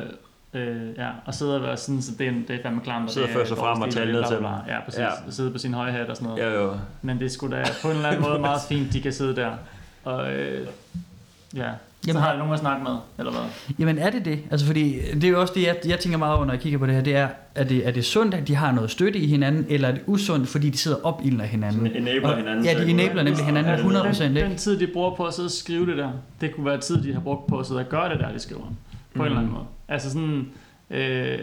[0.55, 3.05] øh, øh, ja, at sidde og være sådan, så det er, det er fandme klamt.
[3.05, 4.45] og Sidde det og er frem og tale er ned til dem.
[4.45, 5.01] Ja, præcis.
[5.01, 5.09] Ja.
[5.31, 6.43] Sidde på sin høje hat og sådan noget.
[6.43, 6.75] Ja, jo.
[7.03, 9.37] Men det er sgu da på en eller anden måde meget fint, de kan sidde
[9.37, 9.51] der.
[10.05, 10.67] Og øh,
[11.57, 11.69] ja,
[12.07, 13.43] Jamen, har har- jeg nogen at snakke med, eller hvad?
[13.79, 14.39] Jamen er det det?
[14.51, 16.79] Altså fordi det er jo også det, jeg, jeg tænker meget over, når jeg kigger
[16.79, 19.19] på det her, det er, er det, er det sundt, at de har noget støtte
[19.19, 21.87] i hinanden, eller er det usundt, fordi de sidder og opildner hinanden?
[21.87, 24.79] Sådan enabler Og- hinanden Ja, de enabler nemlig hinanden Ja, det- 100%, den, den tid,
[24.79, 26.11] de bruger på at sidde og skrive det der,
[26.41, 28.39] det kunne være tid, de har brugt på at sidde og gøre det der, de
[28.39, 28.63] skriver.
[28.63, 28.69] På
[29.15, 29.21] mm.
[29.21, 29.65] en eller anden måde.
[29.89, 30.47] Altså sådan,
[30.91, 31.39] øh,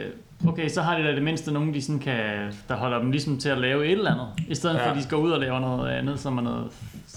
[0.47, 2.19] okay, så har de da det mindste nogen, de sådan kan,
[2.67, 4.27] der holder dem ligesom til at lave et eller andet.
[4.47, 4.85] I stedet ja.
[4.85, 6.67] for, at de skal ud og lave noget andet, som er noget,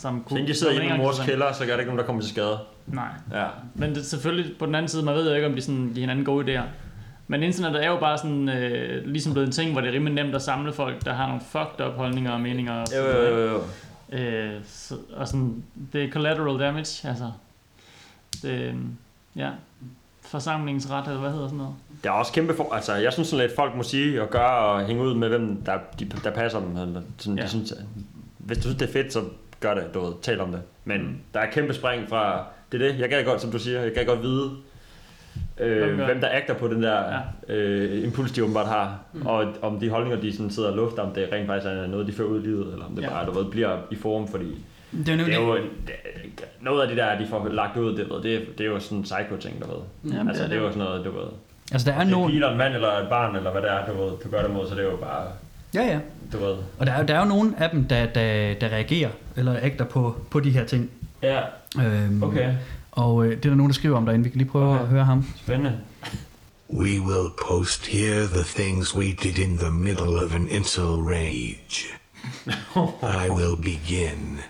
[0.02, 2.04] som Så inden de sidder hjemme i mors kælder, så gør det ikke nogen, der
[2.06, 2.58] kommer til skade.
[2.86, 3.08] Nej.
[3.32, 3.46] Ja.
[3.74, 5.84] Men det er selvfølgelig på den anden side, man ved jo ikke, om de sådan
[5.86, 6.62] giver hinanden gode idéer.
[7.28, 10.14] Men internettet er jo bare sådan, øh, ligesom blevet en ting, hvor det er rimelig
[10.14, 12.72] nemt at samle folk, der har nogle fucked up holdninger og meninger.
[12.72, 13.60] Og Jo, sådan jo, jo, jo.
[14.12, 14.26] ikke?
[14.42, 15.62] Øh, så, og sådan,
[15.92, 17.30] det er collateral damage, altså.
[18.42, 18.74] Det,
[19.36, 19.48] ja,
[20.20, 21.74] forsamlingsret, eller hvad hedder sådan noget?
[22.04, 22.74] Der er også kæmpe for...
[22.74, 25.62] Altså, jeg synes sådan lidt, folk må sige og gøre og hænge ud med, hvem
[25.66, 26.76] der, de, der passer dem.
[26.76, 27.44] Eller sådan, Ja.
[27.44, 27.72] de synes,
[28.38, 29.22] hvis du synes, det er fedt, så
[29.62, 30.60] gør det, du ved, tal om det.
[30.84, 31.16] Men mm.
[31.34, 32.44] der er kæmpe spring fra...
[32.72, 34.50] Det er det, jeg kan godt, som du siger, jeg kan godt vide,
[35.56, 36.22] Hvem øh, hvem det?
[36.22, 37.02] der agter på den der
[37.48, 37.54] Ja.
[37.54, 38.98] øh, impuls, de åbenbart har.
[39.12, 39.26] Mm.
[39.26, 42.06] Og om de holdninger, de sådan sidder og lufter, om det rent faktisk er noget,
[42.06, 43.08] de fører ud i livet, eller om det Ja.
[43.08, 44.64] bare du ved, bliver i forum, fordi
[45.06, 45.92] Det er det er jo en, det,
[46.60, 48.98] noget af det der, de får lagt ud, det, ved, det, det er jo sådan
[48.98, 50.12] en psycho-ting, du ved.
[50.12, 50.74] Jamen, altså, det det er er jo det.
[50.74, 51.26] sådan noget, du ved.
[51.72, 52.24] Altså der er Det er nogen...
[52.24, 54.28] en pige, eller en mand, eller et barn, eller hvad det er, du, ved, du
[54.30, 55.26] gør det mod, så det er jo bare,
[55.74, 55.98] Ja, ja.
[56.32, 56.56] du ved.
[56.78, 59.84] Og der er, der er jo nogen af dem, der, der, der reagerer, eller ægter
[59.84, 60.90] på, på de her ting.
[61.22, 61.40] Ja,
[61.78, 62.54] Øhm, okay.
[62.92, 64.24] Og øh, det er der nogen, der skriver om derinde.
[64.24, 64.74] Vi kan lige prøve okay.
[64.74, 64.84] Okay.
[64.84, 65.24] at høre ham.
[65.36, 65.78] Spændende.
[66.70, 71.86] We will post here the things we did in the middle of an incel rage.
[72.76, 74.42] I will begin.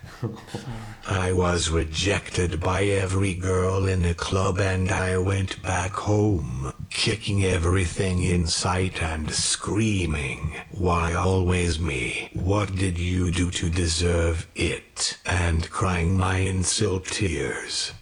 [1.09, 7.45] I was rejected by every girl in the club and I went back home, kicking
[7.45, 12.31] everything in sight and screaming, Why always me?
[12.35, 15.19] What did you do to deserve it?
[15.27, 17.93] And crying my insult tears.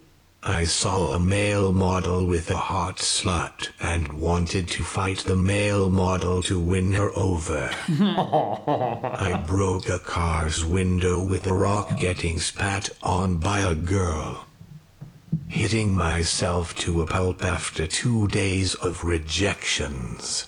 [0.48, 5.90] I saw a male model with a hot slut and wanted to fight the male
[5.90, 7.68] model to win her over.
[7.88, 14.46] I broke a car's window with a rock getting spat on by a girl.
[15.48, 20.46] Hitting myself to a pulp after two days of rejections.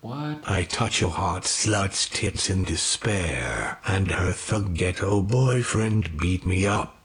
[0.00, 0.38] What?
[0.48, 6.66] I touch a hot slut's tits in despair, and her thug ghetto boyfriend beat me
[6.66, 7.01] up.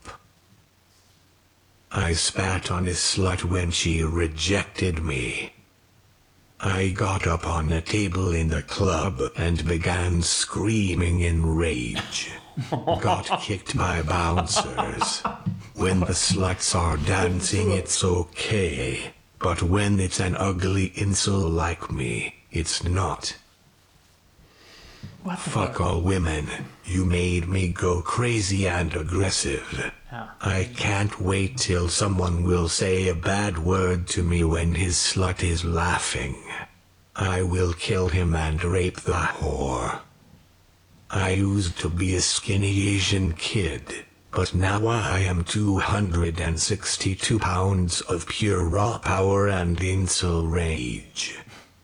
[1.91, 5.53] I spat on his slut when she rejected me.
[6.59, 12.31] I got up on a table in the club and began screaming in rage.
[12.71, 15.21] got kicked by bouncers.
[15.75, 19.13] When the sluts are dancing, it's okay.
[19.39, 23.35] But when it's an ugly incel like me, it's not.
[25.35, 26.47] Fuck all women.
[26.85, 29.91] You made me go crazy and aggressive.
[30.39, 35.43] I can't wait till someone will say a bad word to me when his slut
[35.43, 36.37] is laughing.
[37.15, 39.99] I will kill him and rape the whore.
[41.09, 48.27] I used to be a skinny Asian kid, but now I am 262 pounds of
[48.27, 51.37] pure raw power and incel rage.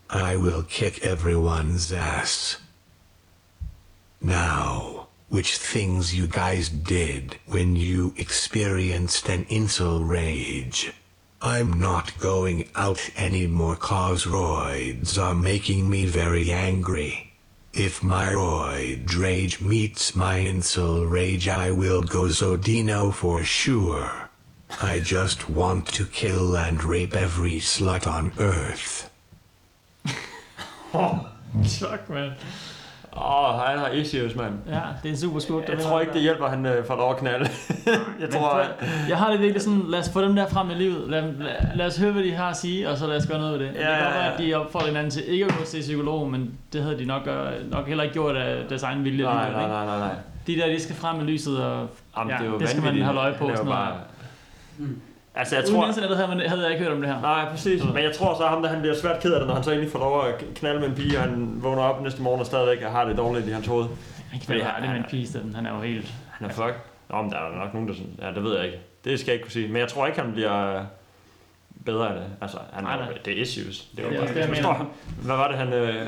[0.09, 2.57] I will kick everyone's ass.
[4.23, 10.93] Now, which things you guys did when you experienced an incel rage?
[11.41, 17.33] I'm not going out anymore cause roids are making me very angry.
[17.73, 24.29] If my roid rage meets my incel rage I will go Zodino for sure.
[24.81, 29.09] I just want to kill and rape every slut on earth.
[30.95, 31.27] Oh,
[31.65, 32.35] Fuck, mand.
[33.17, 34.53] Åh, oh, han har issues, mand.
[34.67, 35.63] Ja, det er en super skut.
[35.69, 37.49] Jeg tror ikke, det hjælper, han øh, får lov at knalde.
[38.21, 38.59] jeg tror...
[38.59, 38.69] jeg,
[39.09, 41.09] jeg har det virkelig sådan, lad os få dem der frem i livet.
[41.09, 43.39] Lad, lad, lad os høre, hvad de har at sige, og så lad os gøre
[43.39, 43.73] noget ved det.
[43.73, 45.79] Ja, det kan godt ja, være, at de opfordrer hinanden til ikke at gå til
[45.79, 49.23] psykolog, men det havde de nok, gør, nok heller ikke gjort af deres egen vilje.
[49.23, 50.15] Nej, nej, nej, nej, nej.
[50.47, 52.83] De der, de skal frem med lyset, og Jamen, ja, det, er jo det skal
[52.83, 53.45] man holde øje på.
[53.45, 53.87] Er jo Sådan noget.
[54.79, 54.87] bare...
[55.35, 55.87] Altså, jeg Uden tror...
[55.87, 57.21] internettet havde, man, havde jeg ikke hørt om det her.
[57.21, 57.83] Nej, præcis.
[57.83, 59.63] Men jeg tror så, at ham der, han bliver svært ked af det, når han
[59.63, 62.39] så endelig får lov at knalde med en pige, og han vågner op næste morgen
[62.39, 63.85] og stadigvæk har det dårligt i hans hoved.
[64.31, 65.55] Han kan være det med en pige, den.
[65.55, 66.13] han er jo helt...
[66.31, 66.75] Han er fuck.
[67.09, 68.19] Nå, men der er nok nogen, der sådan...
[68.21, 68.79] Ja, det ved jeg ikke.
[69.05, 69.67] Det skal jeg ikke kunne sige.
[69.67, 70.83] Men jeg tror ikke, han bliver
[71.85, 72.23] bedre af det.
[72.41, 73.07] Altså, han Nej, nej.
[73.25, 73.87] det er issues.
[73.97, 74.93] Det jo også bare, det, man står,
[75.23, 76.07] hvad var det, han øh,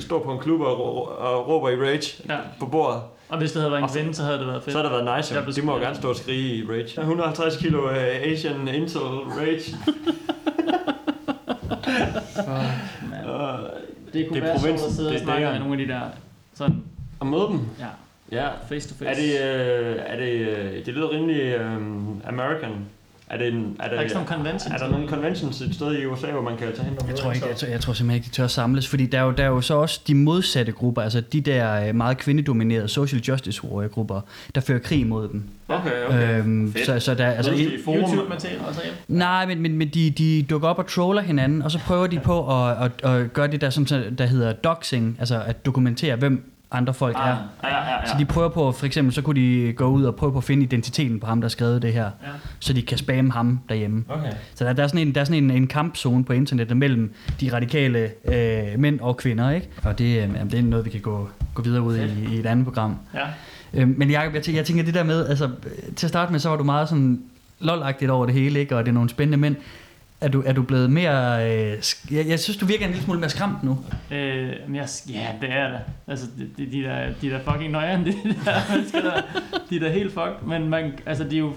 [0.00, 2.36] står på en klub og, og råber i rage Ja.
[2.60, 3.02] på bordet?
[3.28, 4.72] Og hvis det havde været en kvinde, så havde det været fedt.
[4.72, 5.34] Så havde det været nice.
[5.34, 5.44] Jeg Jo.
[5.44, 7.00] blev- De må jo gerne stå og skrige i rage.
[7.00, 7.96] 150 kilo øh,
[8.32, 9.76] Asian Intel Rage.
[14.12, 16.00] Det kunne Det være sjovt at sidde og Det snakke med nogle af de der
[16.54, 16.82] sådan,
[17.20, 17.60] Og møde dem.
[17.80, 17.86] ja,
[18.32, 18.48] Ja.
[18.68, 19.10] face to face.
[19.10, 21.76] Er det, øh, er det, øh, det lyder rimelig øh,
[22.28, 22.70] American.
[23.30, 24.74] Er, det en, er, Der er ikke sådan nogle conventions.
[24.74, 27.16] er der nogle conventions et sted i USA, hvor man kan tage hen og Jeg
[27.16, 29.30] tror, ikke, jeg, tror, jeg tror simpelthen ikke, de tør samles, fordi der er, jo,
[29.30, 33.22] der er jo så også de modsatte grupper, altså de der øh, meget kvindedominerede social
[33.22, 33.60] justice
[33.92, 34.20] grupper,
[34.54, 35.42] der fører krig mod dem.
[35.68, 36.38] Okay, okay.
[36.38, 36.86] Øhm, Fedt.
[36.86, 38.00] så, så der, altså, de i forum?
[38.00, 38.80] YouTube materiale også.
[39.08, 42.20] Nej, men, men, men de, de dukker op og troller hinanden, og så prøver de
[42.20, 43.86] på at, at, at gøre det der, som,
[44.18, 47.36] der hedder doxing, altså at dokumentere, hvem andre folk Ah, er.
[47.64, 48.06] ja, ja, ja.
[48.06, 50.44] Så de prøver på, for eksempel, så kunne de gå ud og prøve på at
[50.44, 52.28] finde identiteten på ham, der har skrevet det her, Ja.
[52.60, 54.04] så de kan spamme ham derhjemme.
[54.08, 54.32] Okay.
[54.54, 57.12] Så der, der er sådan, en, der er sådan en, en kampzone på internettet mellem
[57.40, 59.68] de radikale øh, mænd og kvinder, ikke?
[59.84, 62.46] Og det, øh, det er noget, vi kan gå, gå videre ud i, i et
[62.46, 62.96] andet program.
[63.14, 63.20] Ja.
[63.74, 66.32] Øh, men Jacob, jeg, tænker, jeg tænker det der med, altså øh, til at starte
[66.32, 67.20] med, så var du meget sådan
[67.60, 68.76] lolagtigt over det hele, ikke?
[68.76, 69.56] Og det er nogle spændende mænd.
[70.20, 71.50] Er du, er du blevet mere...
[71.50, 73.78] Øh, jeg, jeg synes, du virker en lille smule mere skræmt nu.
[74.10, 75.80] Øh, men jeg, ja, det er det.
[76.06, 79.22] Altså, de, de, de, der, de der fucking nøjere, de der mennesker der,
[79.70, 81.52] de er da helt fucked, men man, altså, de er jo,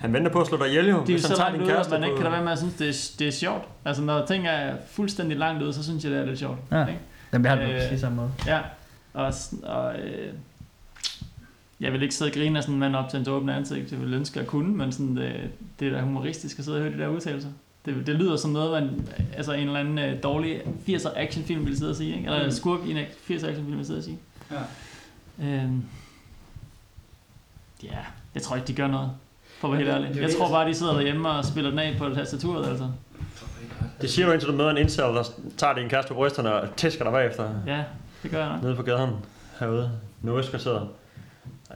[0.00, 1.04] Han venter på at slå dig ihjel, jo.
[1.06, 2.52] de er jo så tager langt din ude, at man ikke kan lade være med
[2.52, 3.64] at synes, det er, det er sjovt.
[3.84, 6.58] Altså, når ting er fuldstændig langt ude, så synes jeg, det er lidt sjovt.
[6.72, 6.86] Ja.
[6.86, 7.00] Ikke?
[7.32, 8.30] Jamen, jeg har det Øh, på præcis samme måde.
[8.46, 8.58] Ja,
[9.14, 10.32] og, og øh,
[11.80, 13.92] jeg vil ikke sidde og grine af sådan en mand op til en åbent ansigt.
[13.92, 15.34] Jeg vil ønske, at kunne, men sådan, det,
[15.80, 17.48] det er da humoristisk at sidde og høre de der udtalelser.
[17.94, 21.78] Det, det lyder som noget, man, altså en eller anden øh, dårlig 80'er actionfilm ville
[21.78, 22.24] sidde og sige, ikke?
[22.26, 22.50] eller en Mm.
[22.50, 24.18] skurk i en 80'er actionfilm ville sidde og sige.
[24.50, 24.56] Ja.
[25.46, 25.84] Øhm,
[27.82, 27.98] ja,
[28.34, 29.10] jeg tror ikke, de gør noget.
[29.60, 30.20] For at være helt ærlig.
[30.20, 32.90] Jeg jo tror bare, de sidder derhjemme og spiller den af på tastaturet, altså.
[34.00, 36.76] Det siger du indtil du møder en incel, der tager din kæreste på brysterne og
[36.76, 37.50] tæsker dig bagefter.
[37.66, 37.84] Ja,
[38.22, 38.62] det gør jeg nok.
[38.62, 39.10] Nede på gaden.
[39.60, 39.90] herude.
[40.22, 40.88] Nordøstkvarteret.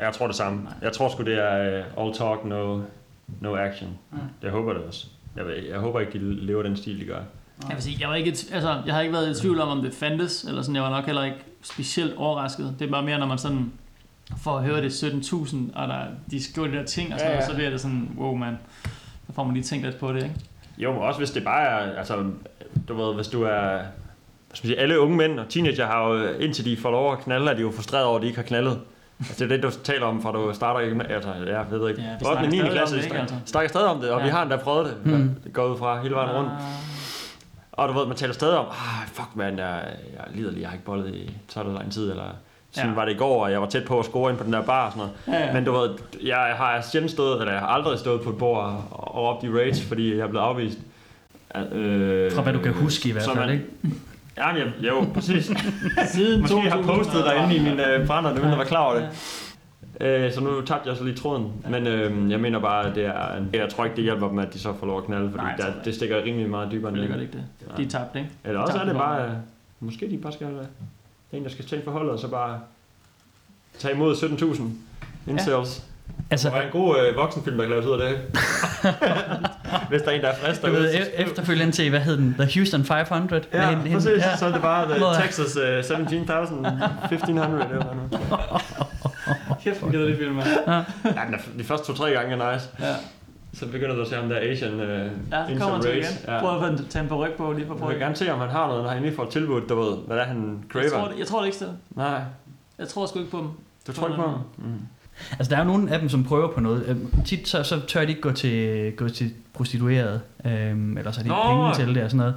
[0.00, 0.68] Jeg tror det samme.
[0.82, 2.80] Jeg tror sgu, det er uh, all talk, no,
[3.40, 3.98] no action.
[4.12, 4.18] Ja.
[4.42, 5.06] Jeg håber det også.
[5.36, 7.20] Jeg, ved- jeg håber ikke, de lever den stil, de gør.
[7.68, 9.82] Jeg vil sige, jeg, var ikke, altså, jeg har ikke været i tvivl om, om
[9.84, 12.74] det fandtes, eller sådan, jeg var nok heller ikke specielt overrasket.
[12.78, 13.72] Det er bare mere, når man sådan
[14.42, 17.36] får at høre det 17.000, og der, de skriver de der ting, og sådan, Ja,
[17.38, 17.48] ja, ja.
[17.50, 18.58] så bliver det sådan, wow man,
[19.26, 20.34] så får man lige tænkt lidt på det, ikke?
[20.78, 22.24] Jo, men også hvis det bare er, altså,
[22.88, 23.78] du ved, hvis du er,
[24.54, 27.18] skal man sige, alle unge mænd og teenager har jo, indtil de får lov at
[27.18, 28.80] knalde, er de jo frustreret over, at de ikke har knaldet.
[29.28, 31.88] Altså, det er det, du taler om, fra du starter ikke med, altså, jeg ved
[31.90, 32.24] ikke, Ja, vi 8.
[32.24, 32.56] snakker 9.
[32.56, 33.34] stadig om klasse, det, ikke, altså?
[33.44, 34.24] snakker stadig om det, og Ja.
[34.24, 35.12] vi har endda prøvet det, Mm.
[35.20, 35.34] mm.
[35.44, 36.50] det går ud fra hele vejen rundt.
[37.72, 39.82] Og du ved, man taler stadig om, ah, fuck man, jeg,
[40.16, 42.24] jeg lider lige, jeg har ikke bollet i så lang tid, eller
[42.72, 42.94] sådan Ja.
[42.96, 44.62] var det i går, og jeg var tæt på at score ind på den der
[44.62, 45.40] bar og sådan noget.
[45.42, 45.52] Ja, ja.
[45.52, 45.90] Men du ved,
[46.22, 49.42] jeg har sjældent stået, eller jeg har aldrig stået på et bord og, og op
[49.42, 50.78] de rage, fordi jeg er blevet afvist.
[51.72, 53.64] Øh, Fra hvad du kan huske i hvert fald, man- ikke?
[54.36, 55.44] Ja, men jeg, jo, præcis.
[56.14, 56.96] Siden Måske jeg har 2000.
[56.96, 59.08] postet derinde i min øh, brænder, uden at være klar over det.
[60.00, 61.52] Øh, så nu tabte jeg så lige tråden.
[61.70, 64.54] Men øh, jeg mener bare, at det er, jeg tror ikke, det hjælper dem, at
[64.54, 67.08] de så får lov at knalde, fordi Nej, der, det stikker rimelig meget dybere Det
[67.08, 67.76] gør det ikke det.
[67.76, 68.28] De er tabt, ikke?
[68.44, 69.30] Eller De også er det bare, øh,
[69.80, 70.56] måske de bare skal, det
[71.32, 72.60] er en, der skal tage forholdet, og så bare
[73.78, 74.62] tage imod 17.000
[75.30, 75.84] incels.
[76.30, 78.18] Altså- det var en god øh, voksenfilm, der kan laves ud af det.
[79.90, 82.00] Hvis der er en, der er frisk Du derude, ved, så e- efterfølgende til, hvad
[82.00, 82.34] hed den?
[82.38, 83.42] The Houston 500?
[83.52, 84.24] Ja, Hende- hende- præcis.
[84.38, 86.04] Så er det bare the Hvor- Texas uh, 17.000,
[87.12, 88.08] 1500, det var nu.
[89.64, 90.48] Kæft, hvor gider det film, mand.
[90.66, 90.72] Ja.
[90.72, 92.68] Ja, den de første to-tre gange er nice.
[92.80, 92.94] Ja.
[93.54, 95.00] Så begynder du at se ham der Asian uh, Ja,
[95.48, 96.04] så kommer til igen.
[96.40, 97.92] Prøv at få- tage en på ryg på lige for Jeg prøve.
[97.92, 100.16] vil gerne se, om han har noget, når han lige får tilbudt, du ved, hvad
[100.18, 100.82] er, han craver.
[100.84, 101.76] Jeg tror, det, jeg tror det ikke stedet.
[101.96, 102.20] Nej.
[102.78, 103.48] Jeg tror sgu ikke på dem.
[103.86, 104.38] Du tror ikke på ham?
[104.58, 104.64] Mm.
[105.38, 106.84] Altså, der er jo nogle af dem, som prøver på noget.
[106.88, 111.18] Øhm, Tit så, så tør de ikke gå til, gå til prostitueret, øhm, eller så
[111.20, 111.72] har de ikke Nå!
[111.72, 112.34] penge til det og sådan noget.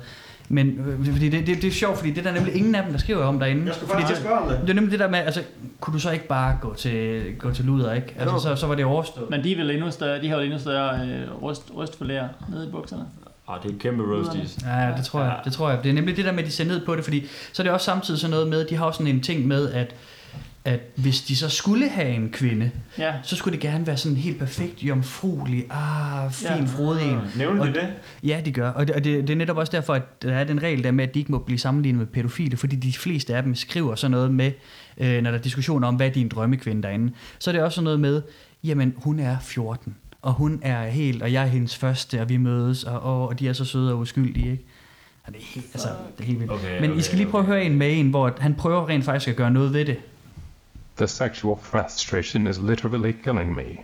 [0.50, 2.84] Men øh, fordi det, det, det er sjovt, fordi det er der nemlig ingen af
[2.84, 3.66] dem, der skriver om derinde.
[3.66, 4.60] Jeg skulle fordi faktisk det, spørge om det.
[4.62, 5.42] det er nemlig det der med, altså,
[5.80, 8.16] kunne du så ikke bare gå til, gå til luder, ikke?
[8.20, 8.40] Altså, Jo.
[8.42, 9.30] så, så var det overstået.
[9.30, 12.68] Men de er vel endnu større, de har jo endnu større øh, ryst, rystforlærer nede
[12.68, 13.04] i bukserne.
[13.48, 14.58] Ah, det er kæmpe roasties.
[14.66, 15.40] Ja, det tror jeg.
[15.46, 15.80] Det tror jeg.
[15.84, 17.64] Det er nemlig det der med, at de ser ned på det, fordi så er
[17.64, 19.96] det også samtidig sådan noget med, de har også sådan en ting med, at
[20.66, 23.14] at hvis de så skulle have en kvinde, Ja.
[23.24, 26.64] så skulle det gerne være sådan helt perfekt, jomfruelig, ah, fin, Ja.
[26.66, 27.18] frodig en.
[27.38, 27.88] Nævner de det?
[28.24, 28.70] Ja, de gør.
[28.70, 30.92] Og det, og det, det er netop også derfor, at der er den regel der
[30.92, 33.96] med, at de ikke må blive sammenlignet med pædofile, fordi de fleste af dem skriver
[33.96, 34.52] sådan noget med,
[34.98, 37.14] øh, når der er diskussioner om, hvad er din drømmekvinde derinde.
[37.40, 38.22] Så er det også sådan noget med,
[38.64, 42.38] jamen hun er 14, og hun er helt, og jeg er hendes første, og vi
[42.38, 44.64] mødes, og, og, og de er så søde og uskyldige, ikke?
[45.24, 46.52] Og det er helt, altså, det er helt vildt.
[46.52, 49.06] Okay, Men I skal lige prøve at høre en med en, hvor han prøver rent
[49.06, 49.98] faktisk at gøre noget ved det.
[50.98, 53.84] The sexual frustration is literally killing me.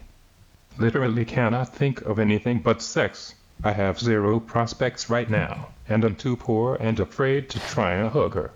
[0.78, 3.36] Literally cannot think of anything but sex.
[3.64, 8.10] I have zero prospects right now, and I'm too poor and afraid to try and
[8.12, 8.52] hug her.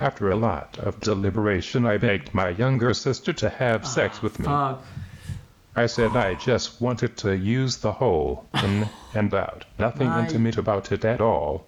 [0.00, 4.46] After a lot of deliberation, I begged my younger sister to have sex with me.
[4.48, 4.84] Ah, fuck.
[5.74, 9.64] I said I just wanted to use the hole, in and out.
[9.78, 10.20] Nothing Right.
[10.24, 11.66] intimate about it at all.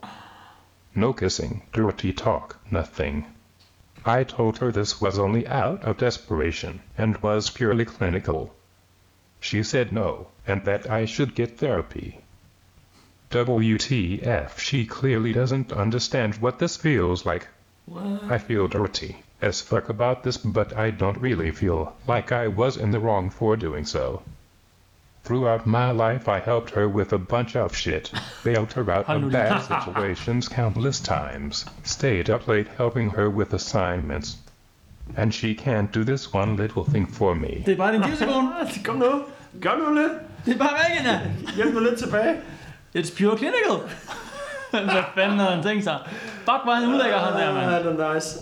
[0.94, 3.26] No kissing, dirty talk, nothing.
[4.07, 8.55] I told her this was only out of desperation and was purely clinical.
[9.41, 12.21] She said no, and that I should get therapy.
[13.31, 17.49] WTF, she clearly doesn't understand what this feels like.
[18.29, 22.77] I feel dirty as fuck about this, but I don't really feel like I was
[22.77, 24.23] in the wrong for doing so.
[25.31, 28.11] Throughout my life, I helped her with a bunch of shit,
[28.45, 34.38] bailed her out of bad situations countless times, stayed up late helping her with assignments.
[35.16, 37.62] And she can't do this one little thing for me.
[37.66, 38.49] Det er bare din livssekund.
[38.85, 39.23] Kom nu.
[39.61, 40.12] Gør nu lidt.
[40.47, 41.21] Det er bare væk, ja.
[41.57, 42.35] Hjælp nu lidt tilbage.
[42.97, 43.77] It's pure clinical.
[44.71, 45.99] Hvad fanden havde han tænkt sig?
[46.38, 47.71] Fuck, hvor han ulækker, ham der, mand.
[47.71, 48.38] Ja, det er nice.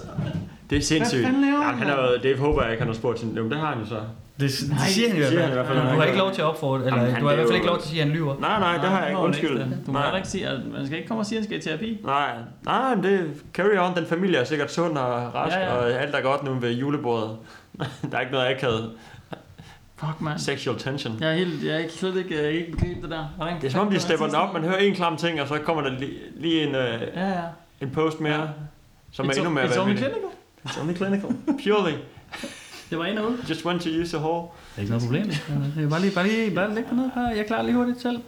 [0.70, 1.20] Det er sindssygt.
[1.20, 1.98] Hvad fanden laver Jamen, han han?
[1.98, 3.36] er det håber jeg ikke, han har spurgt sin...
[3.36, 4.00] Jo, det har han jo så.
[4.40, 4.50] Det, det
[4.88, 5.78] siger han i hvert siger han i hvert fald.
[5.78, 7.48] Du har ikke lov til at opfordre, eller Jamen, du har i er hvert fald
[7.48, 8.36] jo- ikke lov til at sige, at han lyver.
[8.40, 9.20] Nej, nej, det har jeg ikke.
[9.20, 9.50] Undskyld.
[9.50, 9.76] ikke.
[9.86, 10.16] Du må Nej.
[10.16, 12.00] ikke sige, at man skal ikke komme og sige, at han skal i terapi.
[12.04, 12.30] Nej,
[12.64, 13.96] nej, det carry on.
[13.96, 15.86] Den familie er sikkert sund og rask, Ja, ja, ja.
[15.88, 15.94] ja.
[15.96, 17.36] og alt er godt nu ved julebordet.
[18.10, 18.90] der er ikke noget akavet.
[19.96, 20.38] Fuck, man.
[20.38, 21.16] Sexual tension.
[21.20, 23.24] Jeg er, helt, jeg er ikke, slet ikke, jeg er ikke begribt det der.
[23.36, 24.52] Hvordan, Det er som om, de stepper den op.
[24.54, 27.34] Man hører en klam ting, og så kommer der lige, lige en, uh, Ja, ja.
[27.80, 28.50] en post mere,
[29.12, 30.22] som er It's endnu o- mere It's only clinical.
[30.66, 31.28] It's only clinical.
[31.64, 31.92] Purely.
[32.90, 33.36] Det var en ud.
[33.50, 34.42] Just went to use a hole.
[34.42, 35.24] Det er ikke noget problem.
[35.76, 37.30] Det er bare lige, bare lige, bare læg ned her.
[37.36, 38.18] Jeg klarer lige hurtigt selv.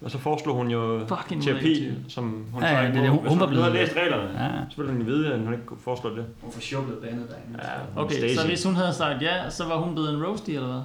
[0.00, 3.08] Og så foreslog hun jo Fucking terapi, som hun Ja, ja, det det.
[3.10, 4.44] Hun- hun var nu havde blevet- læst reglerne.
[4.44, 4.50] Ja.
[4.70, 6.24] Så ville hun jo vide, at hun ikke kunne foreslå det.
[6.42, 7.58] Hun får sjubblet bandet derinde.
[7.96, 8.36] Ja, Okay, Stacey.
[8.36, 10.80] så hvis hun havde sagt ja, så var hun blevet en roasty, eller hvad?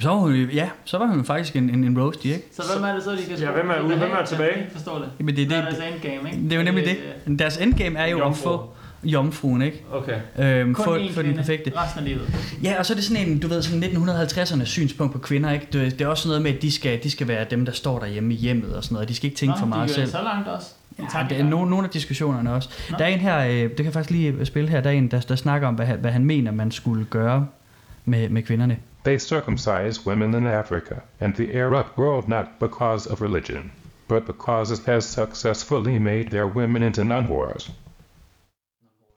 [0.00, 2.42] Så var hun, jo- ja, så var hun faktisk en, en, en roasty, ikke?
[2.52, 3.96] Så hvem er det så, de kan Ja, hvem er de ude?
[3.96, 4.56] Hvem er tilbage?
[4.58, 5.08] Jeg forstår det.
[5.18, 6.44] Jamen, det, Hvad det, er det, deres endgame, ikke?
[6.44, 6.96] det er jo nemlig Øh,
[7.26, 7.38] det.
[7.38, 8.70] Deres endgame er jo at få,
[9.04, 9.84] jomfruen, ikke?
[9.92, 10.20] Okay.
[10.38, 11.72] Øhm, Kun få, én få den perfekte.
[11.76, 12.34] resten af livet.
[12.62, 15.66] Ja, og så er det sådan en, du ved, sådan 1950'ernes synspunkt på kvinder, ikke?
[15.72, 17.98] Det, det er også noget med, at de skal, de skal være dem, der står
[17.98, 19.08] derhjemme i hjemmet og sådan noget.
[19.08, 20.04] De skal ikke tænke Nå, for meget de gør selv.
[20.06, 20.66] det så langt også.
[20.98, 22.68] Ja, det er nogle, nogle af diskussionerne også.
[22.90, 22.96] Nå.
[22.98, 25.08] Der er en her, øh, det kan jeg faktisk lige spille her, der er en,
[25.08, 27.46] der, der snakker om, hvad, han- hvad han mener, man skulle gøre
[28.04, 28.76] med, med kvinderne.
[29.04, 33.72] They circumcise women in Africa and the Arab world not because of religion,
[34.08, 37.70] but because it has successfully made their women into non-whores.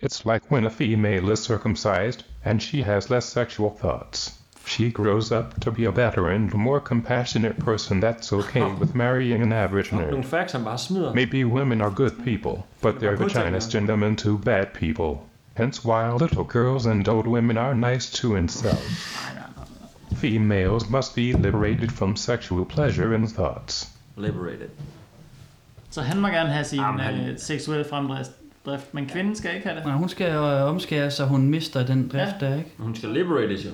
[0.02, 4.38] It's like when a female is circumcised and she has less sexual thoughts.
[4.66, 9.42] She grows up to be a better and more compassionate person that's okay with marrying
[9.42, 10.26] an average Nogle nerd.
[10.26, 11.14] facts, han bare smider.
[11.14, 15.16] Maybe women are good people, but their vaginas turn them into bad people.
[15.58, 19.18] Hence why little girls and old women are nice to themselves.
[20.16, 23.90] Females must be liberated from sexual pleasure and thoughts.
[24.18, 24.70] Liberated.
[25.90, 28.32] Så han må gerne have sin Jamen, han- øh, seksuelle fremdrift,
[28.66, 29.86] drift, men kvinden skal ikke have det.
[29.86, 32.46] Nej, hun skal øh, omskære, så hun mister den drift Ja.
[32.50, 32.70] der, ikke?
[32.78, 33.70] Hun skal liberates jo.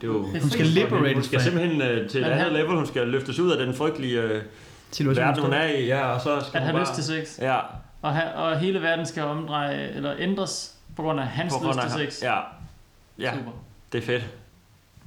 [0.00, 2.30] Det er jo Det er Hun skal liberates Hun skal simpelthen øh, til et At
[2.32, 2.76] andet han- level.
[2.76, 4.42] Hun skal løftes ud af den frygtelige øh,
[4.90, 5.86] Situation, verden, hun er i.
[5.86, 6.82] Ja, og så skal At hun have bare...
[6.82, 7.38] lyst til sex.
[7.42, 7.58] Ja,
[8.02, 11.78] Og, ha, og hele verden skal omdreje, eller ændres på grund af hans grund lyst
[11.78, 12.22] af til sex.
[12.22, 12.38] Ja,
[13.18, 13.50] ja, Super.
[13.92, 14.26] det er fedt.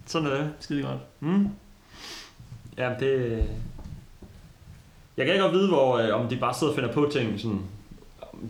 [0.06, 0.50] Sådan er det.
[0.60, 1.00] Skide godt.
[1.20, 1.48] Mm.
[2.78, 3.44] Ja, det...
[5.18, 7.40] Jeg kan ikke godt vide, hvor, øh, om de bare sidder og finder på ting,
[7.40, 7.62] sådan,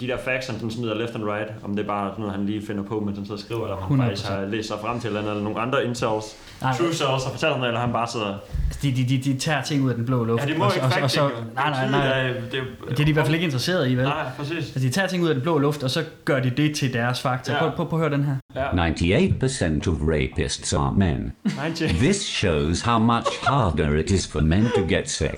[0.01, 2.45] de der facts, han sådan smider left and right, om det er bare noget, han
[2.45, 4.03] lige finder på, mens han og skriver, eller om han 100%.
[4.03, 6.25] faktisk har læst sig frem til eller eller nogle andre incels,
[6.61, 8.37] Nej, true cells, fortalt ham det, eller han bare sidder...
[8.67, 10.43] Altså, de, de, de, de tager ting ud af den blå luft.
[10.43, 12.23] Ja, det må og, ikke og, og, og så, nej, nej, nej.
[12.51, 14.03] Det, er- Det er de i hvert fald ikke interesseret i, vel?
[14.05, 14.57] Nej, præcis.
[14.57, 16.93] Altså, de tager ting ud af den blå luft, og så gør de det til
[16.93, 17.53] deres fakta.
[17.53, 17.59] Ja.
[17.59, 18.35] Prøv, prøv, prøv at høre den her.
[18.55, 18.67] Ja.
[18.67, 21.31] 98% of rapists are men.
[21.59, 21.91] 90.
[21.91, 25.29] This shows how much harder it is for men to get sex.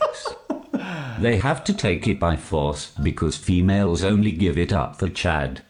[1.19, 5.61] They have to take it by force because females only give it up for Chad.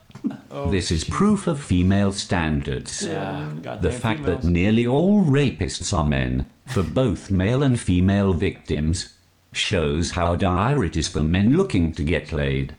[0.71, 3.05] This is proof of female standards.
[3.05, 8.33] Yeah, The goddamn fact that nearly all rapists are men, for both male and female
[8.33, 9.13] victims,
[9.51, 12.75] shows how dire it is for men looking to get laid.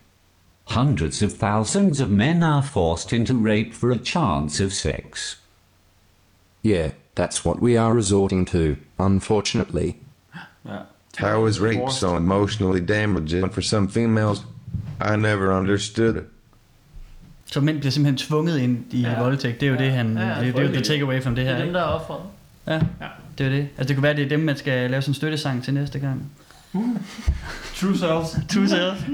[0.68, 5.36] Hundreds of thousands of men are forced into rape for a chance of sex.
[6.62, 10.00] Yeah, that's what we are resorting to, unfortunately.
[10.64, 10.86] Ja.
[11.20, 14.38] How is rape so emotionally damaging for some females?
[15.12, 16.22] I never understood it.
[17.46, 19.20] Så mænd bliver simpelthen tvunget ind i ja.
[19.22, 19.60] voldtægt.
[19.60, 21.38] Det er jo det, han, Ja, ja, det, det er jo the takeaway fra det
[21.44, 21.52] her.
[21.52, 22.20] Det er dem, der er offeret.
[22.66, 22.78] Ja, Ja.
[23.38, 23.68] det er jo det.
[23.78, 25.98] Altså, det kunne være, det er dem, man skal lave sådan en støttesang til næste
[25.98, 26.30] gang.
[27.76, 28.26] True self.
[28.54, 29.08] True self.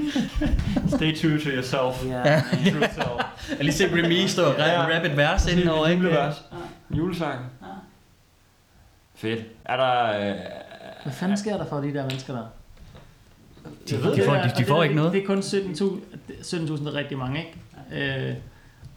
[0.87, 2.05] Stay true to yourself.
[2.05, 2.41] Ja.
[2.71, 3.07] True self.
[3.57, 4.81] Jeg lige se Remy stå og Ja.
[4.97, 6.03] rap et vers inden over, ikke?
[6.03, 6.35] Julevers.
[6.97, 7.39] Julesang.
[9.15, 9.39] Fedt.
[9.65, 10.33] Er der...
[11.03, 12.41] Hvad fanden sker der for de der mennesker der?
[13.89, 15.13] De- de det får- de- de får ikke noget.
[15.13, 15.83] Det er kun 17.000,
[16.41, 18.29] 17.000 er rigtig mange, ikke?
[18.29, 18.35] Øh,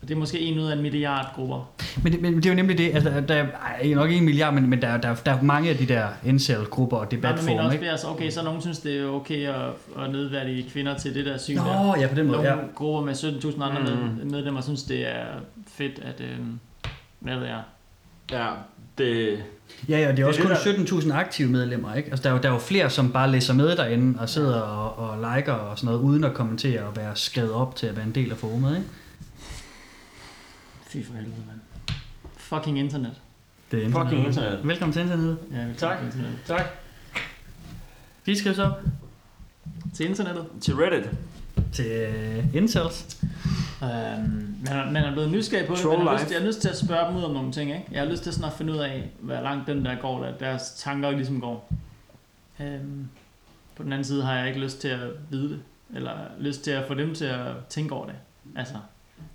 [0.03, 1.71] og det er måske en ud af en milliard grupper.
[2.03, 3.47] Men det, men det er jo nemlig det, altså der, er
[3.83, 6.09] ej, nok ikke en milliard, men, men der, der, der er mange af de der
[6.25, 7.81] incel-grupper og men debatforum, også, ikke?
[7.83, 9.55] det er altså, okay, så nogen synes, det er okay at,
[10.05, 11.95] at nedværdige kvinder til det der syn Nå, der.
[12.01, 12.67] ja, på den måde, Nogle ja.
[12.75, 14.01] grupper med 17.000 andre Mm.
[14.17, 15.25] med, medlemmer synes, det er
[15.69, 16.21] fedt, at...
[16.21, 16.37] Øh,
[17.21, 17.63] hvad ved jeg?
[18.31, 18.47] Ja,
[18.99, 19.39] det...
[19.89, 20.41] Ja, ja, det er også
[20.77, 22.11] det, kun 17.000 aktive medlemmer, ikke?
[22.11, 24.61] Altså, der er, jo, der er jo flere, som bare læser med derinde og sidder
[24.61, 27.97] og, og liker og sådan noget, uden at kommentere og være skrevet op til at
[27.97, 28.89] være en del af forumet, ikke?
[30.89, 31.61] Fy for helvede, mand.
[32.37, 33.13] Fucking internet.
[33.71, 34.09] Det er internet.
[34.09, 34.61] Fucking internet.
[34.69, 35.39] Velkommen til internettet.
[35.53, 35.99] Ja, velkommen Tak.
[35.99, 36.39] til internet.
[36.47, 36.65] Tak.
[38.25, 38.73] Vi skrives op
[39.95, 40.45] Til internettet.
[40.61, 41.11] Til Reddit.
[41.73, 43.23] Til uh, incels.
[43.83, 46.61] Øhm, man, man er blevet nysgerrig på det, men jeg har, lyst, jeg har lyst
[46.61, 47.71] til at spørge dem ud om nogle ting.
[47.71, 47.85] Ikke?
[47.93, 50.33] Jeg har lyst til sådan at finde ud af, hvor langt den der går, der
[50.33, 51.73] deres tanker ligesom går.
[52.61, 53.09] Øhm,
[53.77, 55.61] på den anden side har jeg ikke lyst til at vide det,
[55.95, 58.15] eller lyst til at få dem til at tænke over det.
[58.57, 58.75] Altså,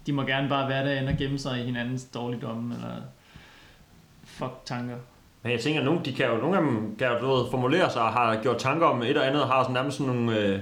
[0.06, 2.96] de må gerne bare være derinde og gemme sig i hinandens dårligdomme, eller
[4.24, 4.96] fuck tanker.
[5.44, 7.90] Men jeg tænker, nogle, de kan jo, nogle af dem kan jo du ved, formulere
[7.90, 10.40] sig og har gjort tanker om et og andet, og har sådan nærmest sådan nogle,
[10.40, 10.60] øh,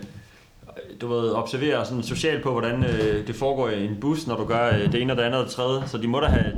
[1.02, 4.46] du ved, observere sådan socialt på, hvordan øh, det foregår i en bus, når du
[4.46, 5.88] gør øh, det ene og det andet og det tredje.
[5.88, 6.54] Så de må da have,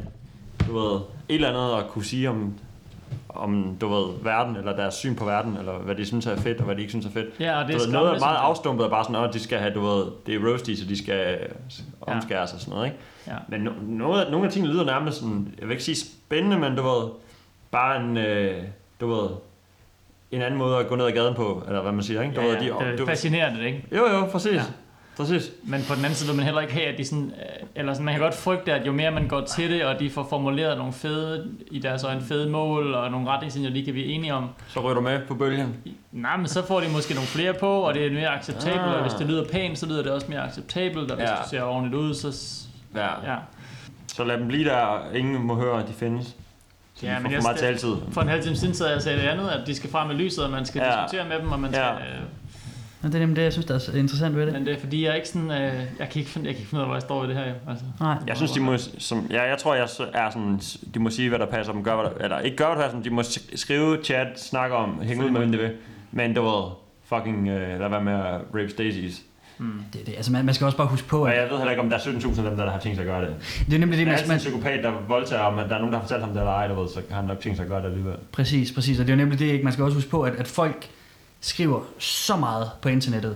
[0.68, 0.96] du ved,
[1.30, 2.54] et eller andet at kunne sige om,
[3.30, 6.58] om du ved, verden, eller deres syn på verden, eller hvad de synes er fedt,
[6.58, 7.28] og hvad de ikke synes er fedt.
[7.40, 9.40] Ja, og det du er ved, noget er meget afstumpet, og bare sådan, at de
[9.40, 11.38] skal have, du ved, det er roasty, så de skal
[12.02, 12.98] omskæres og sådan noget, ikke?
[13.28, 13.36] Ja.
[13.48, 16.76] Men no, noget, nogle af tingene lyder nærmest sådan, jeg vil ikke sige spændende, men
[16.76, 17.10] du ved,
[17.72, 18.64] bare en, øh,
[19.02, 19.30] du ved,
[20.32, 22.36] en anden måde at gå ned ad gaden på, eller hvad man siger, ikke?
[22.36, 23.86] Du Ja, ved, ja, de, det du, er fascinerende, ikke?
[23.92, 24.54] Jo, jo, præcis.
[24.54, 24.62] Ja.
[25.18, 25.52] Præcis.
[25.64, 27.94] Men på den anden side vil man heller ikke have, at de sådan, øh, eller
[27.94, 30.28] sådan, man kan godt frygte, at jo mere man går til det, og de får
[30.30, 34.34] formuleret nogle fede, i deres øjne fede mål, og nogle retningslinjer, de kan blive enige
[34.34, 34.50] om.
[34.68, 35.76] Så ryger du med på bølgen.
[36.12, 38.96] Nej, men så får de måske nogle flere på, og det er mere acceptabelt, Ah.
[38.96, 41.36] og hvis det lyder pænt, så lyder det også mere acceptabelt, og hvis Ja.
[41.44, 42.60] du ser ordentligt ud, så
[42.96, 43.32] Ja.
[43.32, 43.36] ja.
[44.08, 46.36] Så lad dem blive der, ingen må høre, at de findes.
[47.04, 47.96] Ja, men får jeg for meget skal- taletid.
[48.12, 50.08] For en halv time siden sad jeg og sagde det andet, at de skal frem
[50.08, 50.92] med lyset, og man skal Ja.
[51.02, 51.84] diskutere med dem, og man skal...
[51.84, 51.92] Ja.
[51.94, 52.22] Øh,
[53.04, 54.54] Og det er nemlig det, jeg synes, der er interessant ved det.
[54.54, 55.52] men det er fordi, jeg er ikke sådan...
[55.52, 55.58] Øh,
[56.00, 57.36] jeg, kan ikke finde, jeg kan ikke finde ud af, hvor jeg står i det
[57.36, 57.48] her.
[57.48, 57.86] jo, Altså.
[58.00, 58.16] Nej.
[58.28, 60.60] Jeg synes, de må, som, ja, jeg tror, jeg så- er sådan,
[60.94, 62.82] de må sige, hvad der passer dem, gør, hvad der, eller ikke gør, hvad der
[62.82, 65.72] passer dem, de må sk- skrive, chat, snakke om, hænge ud med, hvem det vil.
[66.12, 66.64] Men du ved,
[67.06, 69.22] fucking, øh, lad være med at rape Stacey's.
[69.62, 69.84] Mm.
[69.94, 71.82] Det, det, altså man, man skal også bare huske på, at jeg ved heller ikke,
[71.82, 73.36] om der er 17.000 af dem, der, der har tænkt sig at gøre det.
[73.66, 75.70] det er nemlig det, Det er man, altid en man, psykopat, der voldtager, om at
[75.70, 77.26] der er nogen, der har fortalt ham det eller ej, du ved, så har han
[77.26, 78.16] nok tænkt sig at gøre det alligevel.
[78.32, 79.00] Præcis, præcis.
[79.00, 79.64] Og det er jo nemlig det, ikke?
[79.64, 80.90] man skal også huske på, at, at folk
[81.42, 83.36] skriver så meget på internettet,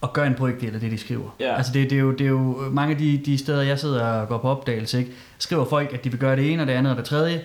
[0.00, 1.36] og gør en brøkdel af det, de skriver.
[1.40, 1.56] Ja.
[1.56, 4.06] Altså det, det, er jo, det er jo mange af de, de steder, jeg sidder
[4.06, 5.10] og går på opdagelse, ikke?
[5.38, 7.42] skriver folk, at de vil gøre det ene og det andet og det tredje.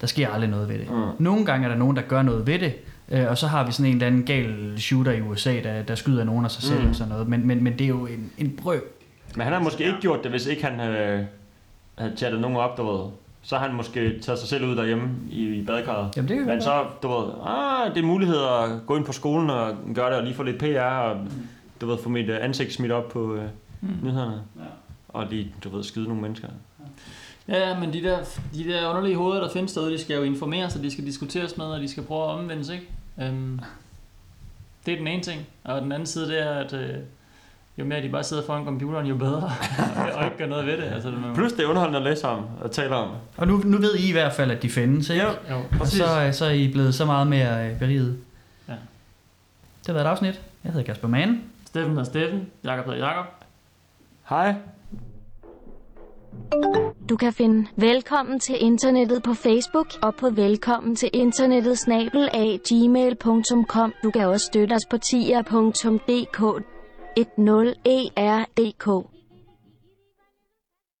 [0.00, 0.90] Der sker aldrig noget ved det.
[0.90, 1.24] Mm.
[1.24, 2.72] Nogle gange er der nogen, der gør noget ved det,
[3.10, 5.94] øh, og så har vi sådan en eller anden gal shooter i USA, der, der
[5.94, 6.88] skyder nogen af sig selv Mm.
[6.88, 7.28] og sådan noget.
[7.28, 8.82] Men, men, men det er jo en, en brøk.
[9.36, 11.24] Men han har måske ikke gjort det, hvis ikke han øh,
[11.98, 13.10] havde chattet nogen op, du ved.
[13.42, 16.16] Så har han måske taget sig selv ud derhjemme i, i badekarret.
[16.16, 19.12] Jamen, det kan Men så, du ved, ah, det er mulighed at gå ind på
[19.12, 21.16] skolen og gøre det, og lige få lidt PR, og
[21.80, 23.42] du ved, få mit øh, ansigt smidt op på øh,
[23.82, 23.88] Mm.
[24.02, 24.32] nyhederne.
[24.56, 24.62] Ja.
[25.08, 26.48] Og lige, du ved, skyde nogle mennesker.
[27.48, 28.18] Ja, ja, men de der,
[28.54, 31.56] de der underlige hoveder, der findes derude, de skal jo informeres, og de skal diskuteres
[31.56, 32.88] med, og de skal prøve at omvendes, ikke?
[33.16, 33.60] Um,
[34.86, 35.46] det er den ene ting.
[35.64, 36.94] Og den anden side, det er, at øh,
[37.78, 39.42] jo mere de bare sidder foran computeren, jo bedre,
[40.16, 40.84] og ikke gør noget ved det.
[40.84, 43.10] Altså, det Plus det er underholdende at læse om og tale om.
[43.36, 45.24] Og nu, nu ved I i hvert fald, at de findes, ikke?
[45.24, 45.98] Jo, jo, og præcis.
[45.98, 48.18] så, øh, så er I blevet så meget mere øh, beriget.
[48.68, 48.72] Ja.
[48.72, 50.40] Det har været et afsnit.
[50.64, 51.42] Jeg hedder Kasper Mann.
[51.66, 53.26] Steffen og Steffen, Jakob hedder Jakob.
[54.28, 54.54] Hej.
[57.08, 62.60] Du kan finde Velkommen til internettet på Facebook og på velkommen til internettet snabel af
[62.68, 63.92] gmail.com.
[64.02, 66.64] Du kan også støtte os på tier.dk
[67.18, 68.86] 10erdk.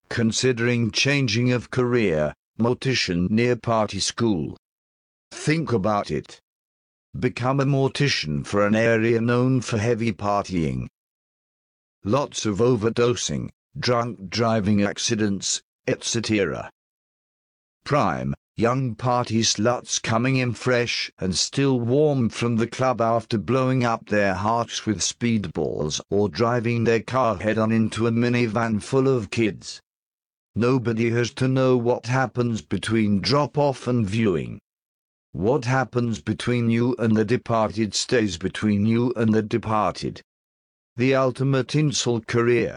[0.08, 4.56] Considering changing of career, mortician near party school.
[5.32, 6.40] Think about it.
[7.20, 10.88] Become a mortician for an area known for heavy partying.
[12.04, 16.70] Lots of overdosing, drunk driving accidents, etc.
[17.84, 23.84] Prime, young party sluts coming in fresh and still warm from the club after blowing
[23.84, 29.08] up their hearts with speedballs or driving their car head on into a minivan full
[29.08, 29.80] of kids.
[30.54, 34.60] Nobody has to know what happens between drop off and viewing.
[35.32, 40.20] What happens between you and the departed stays between you and the departed.
[40.96, 42.76] The ultimate insult career.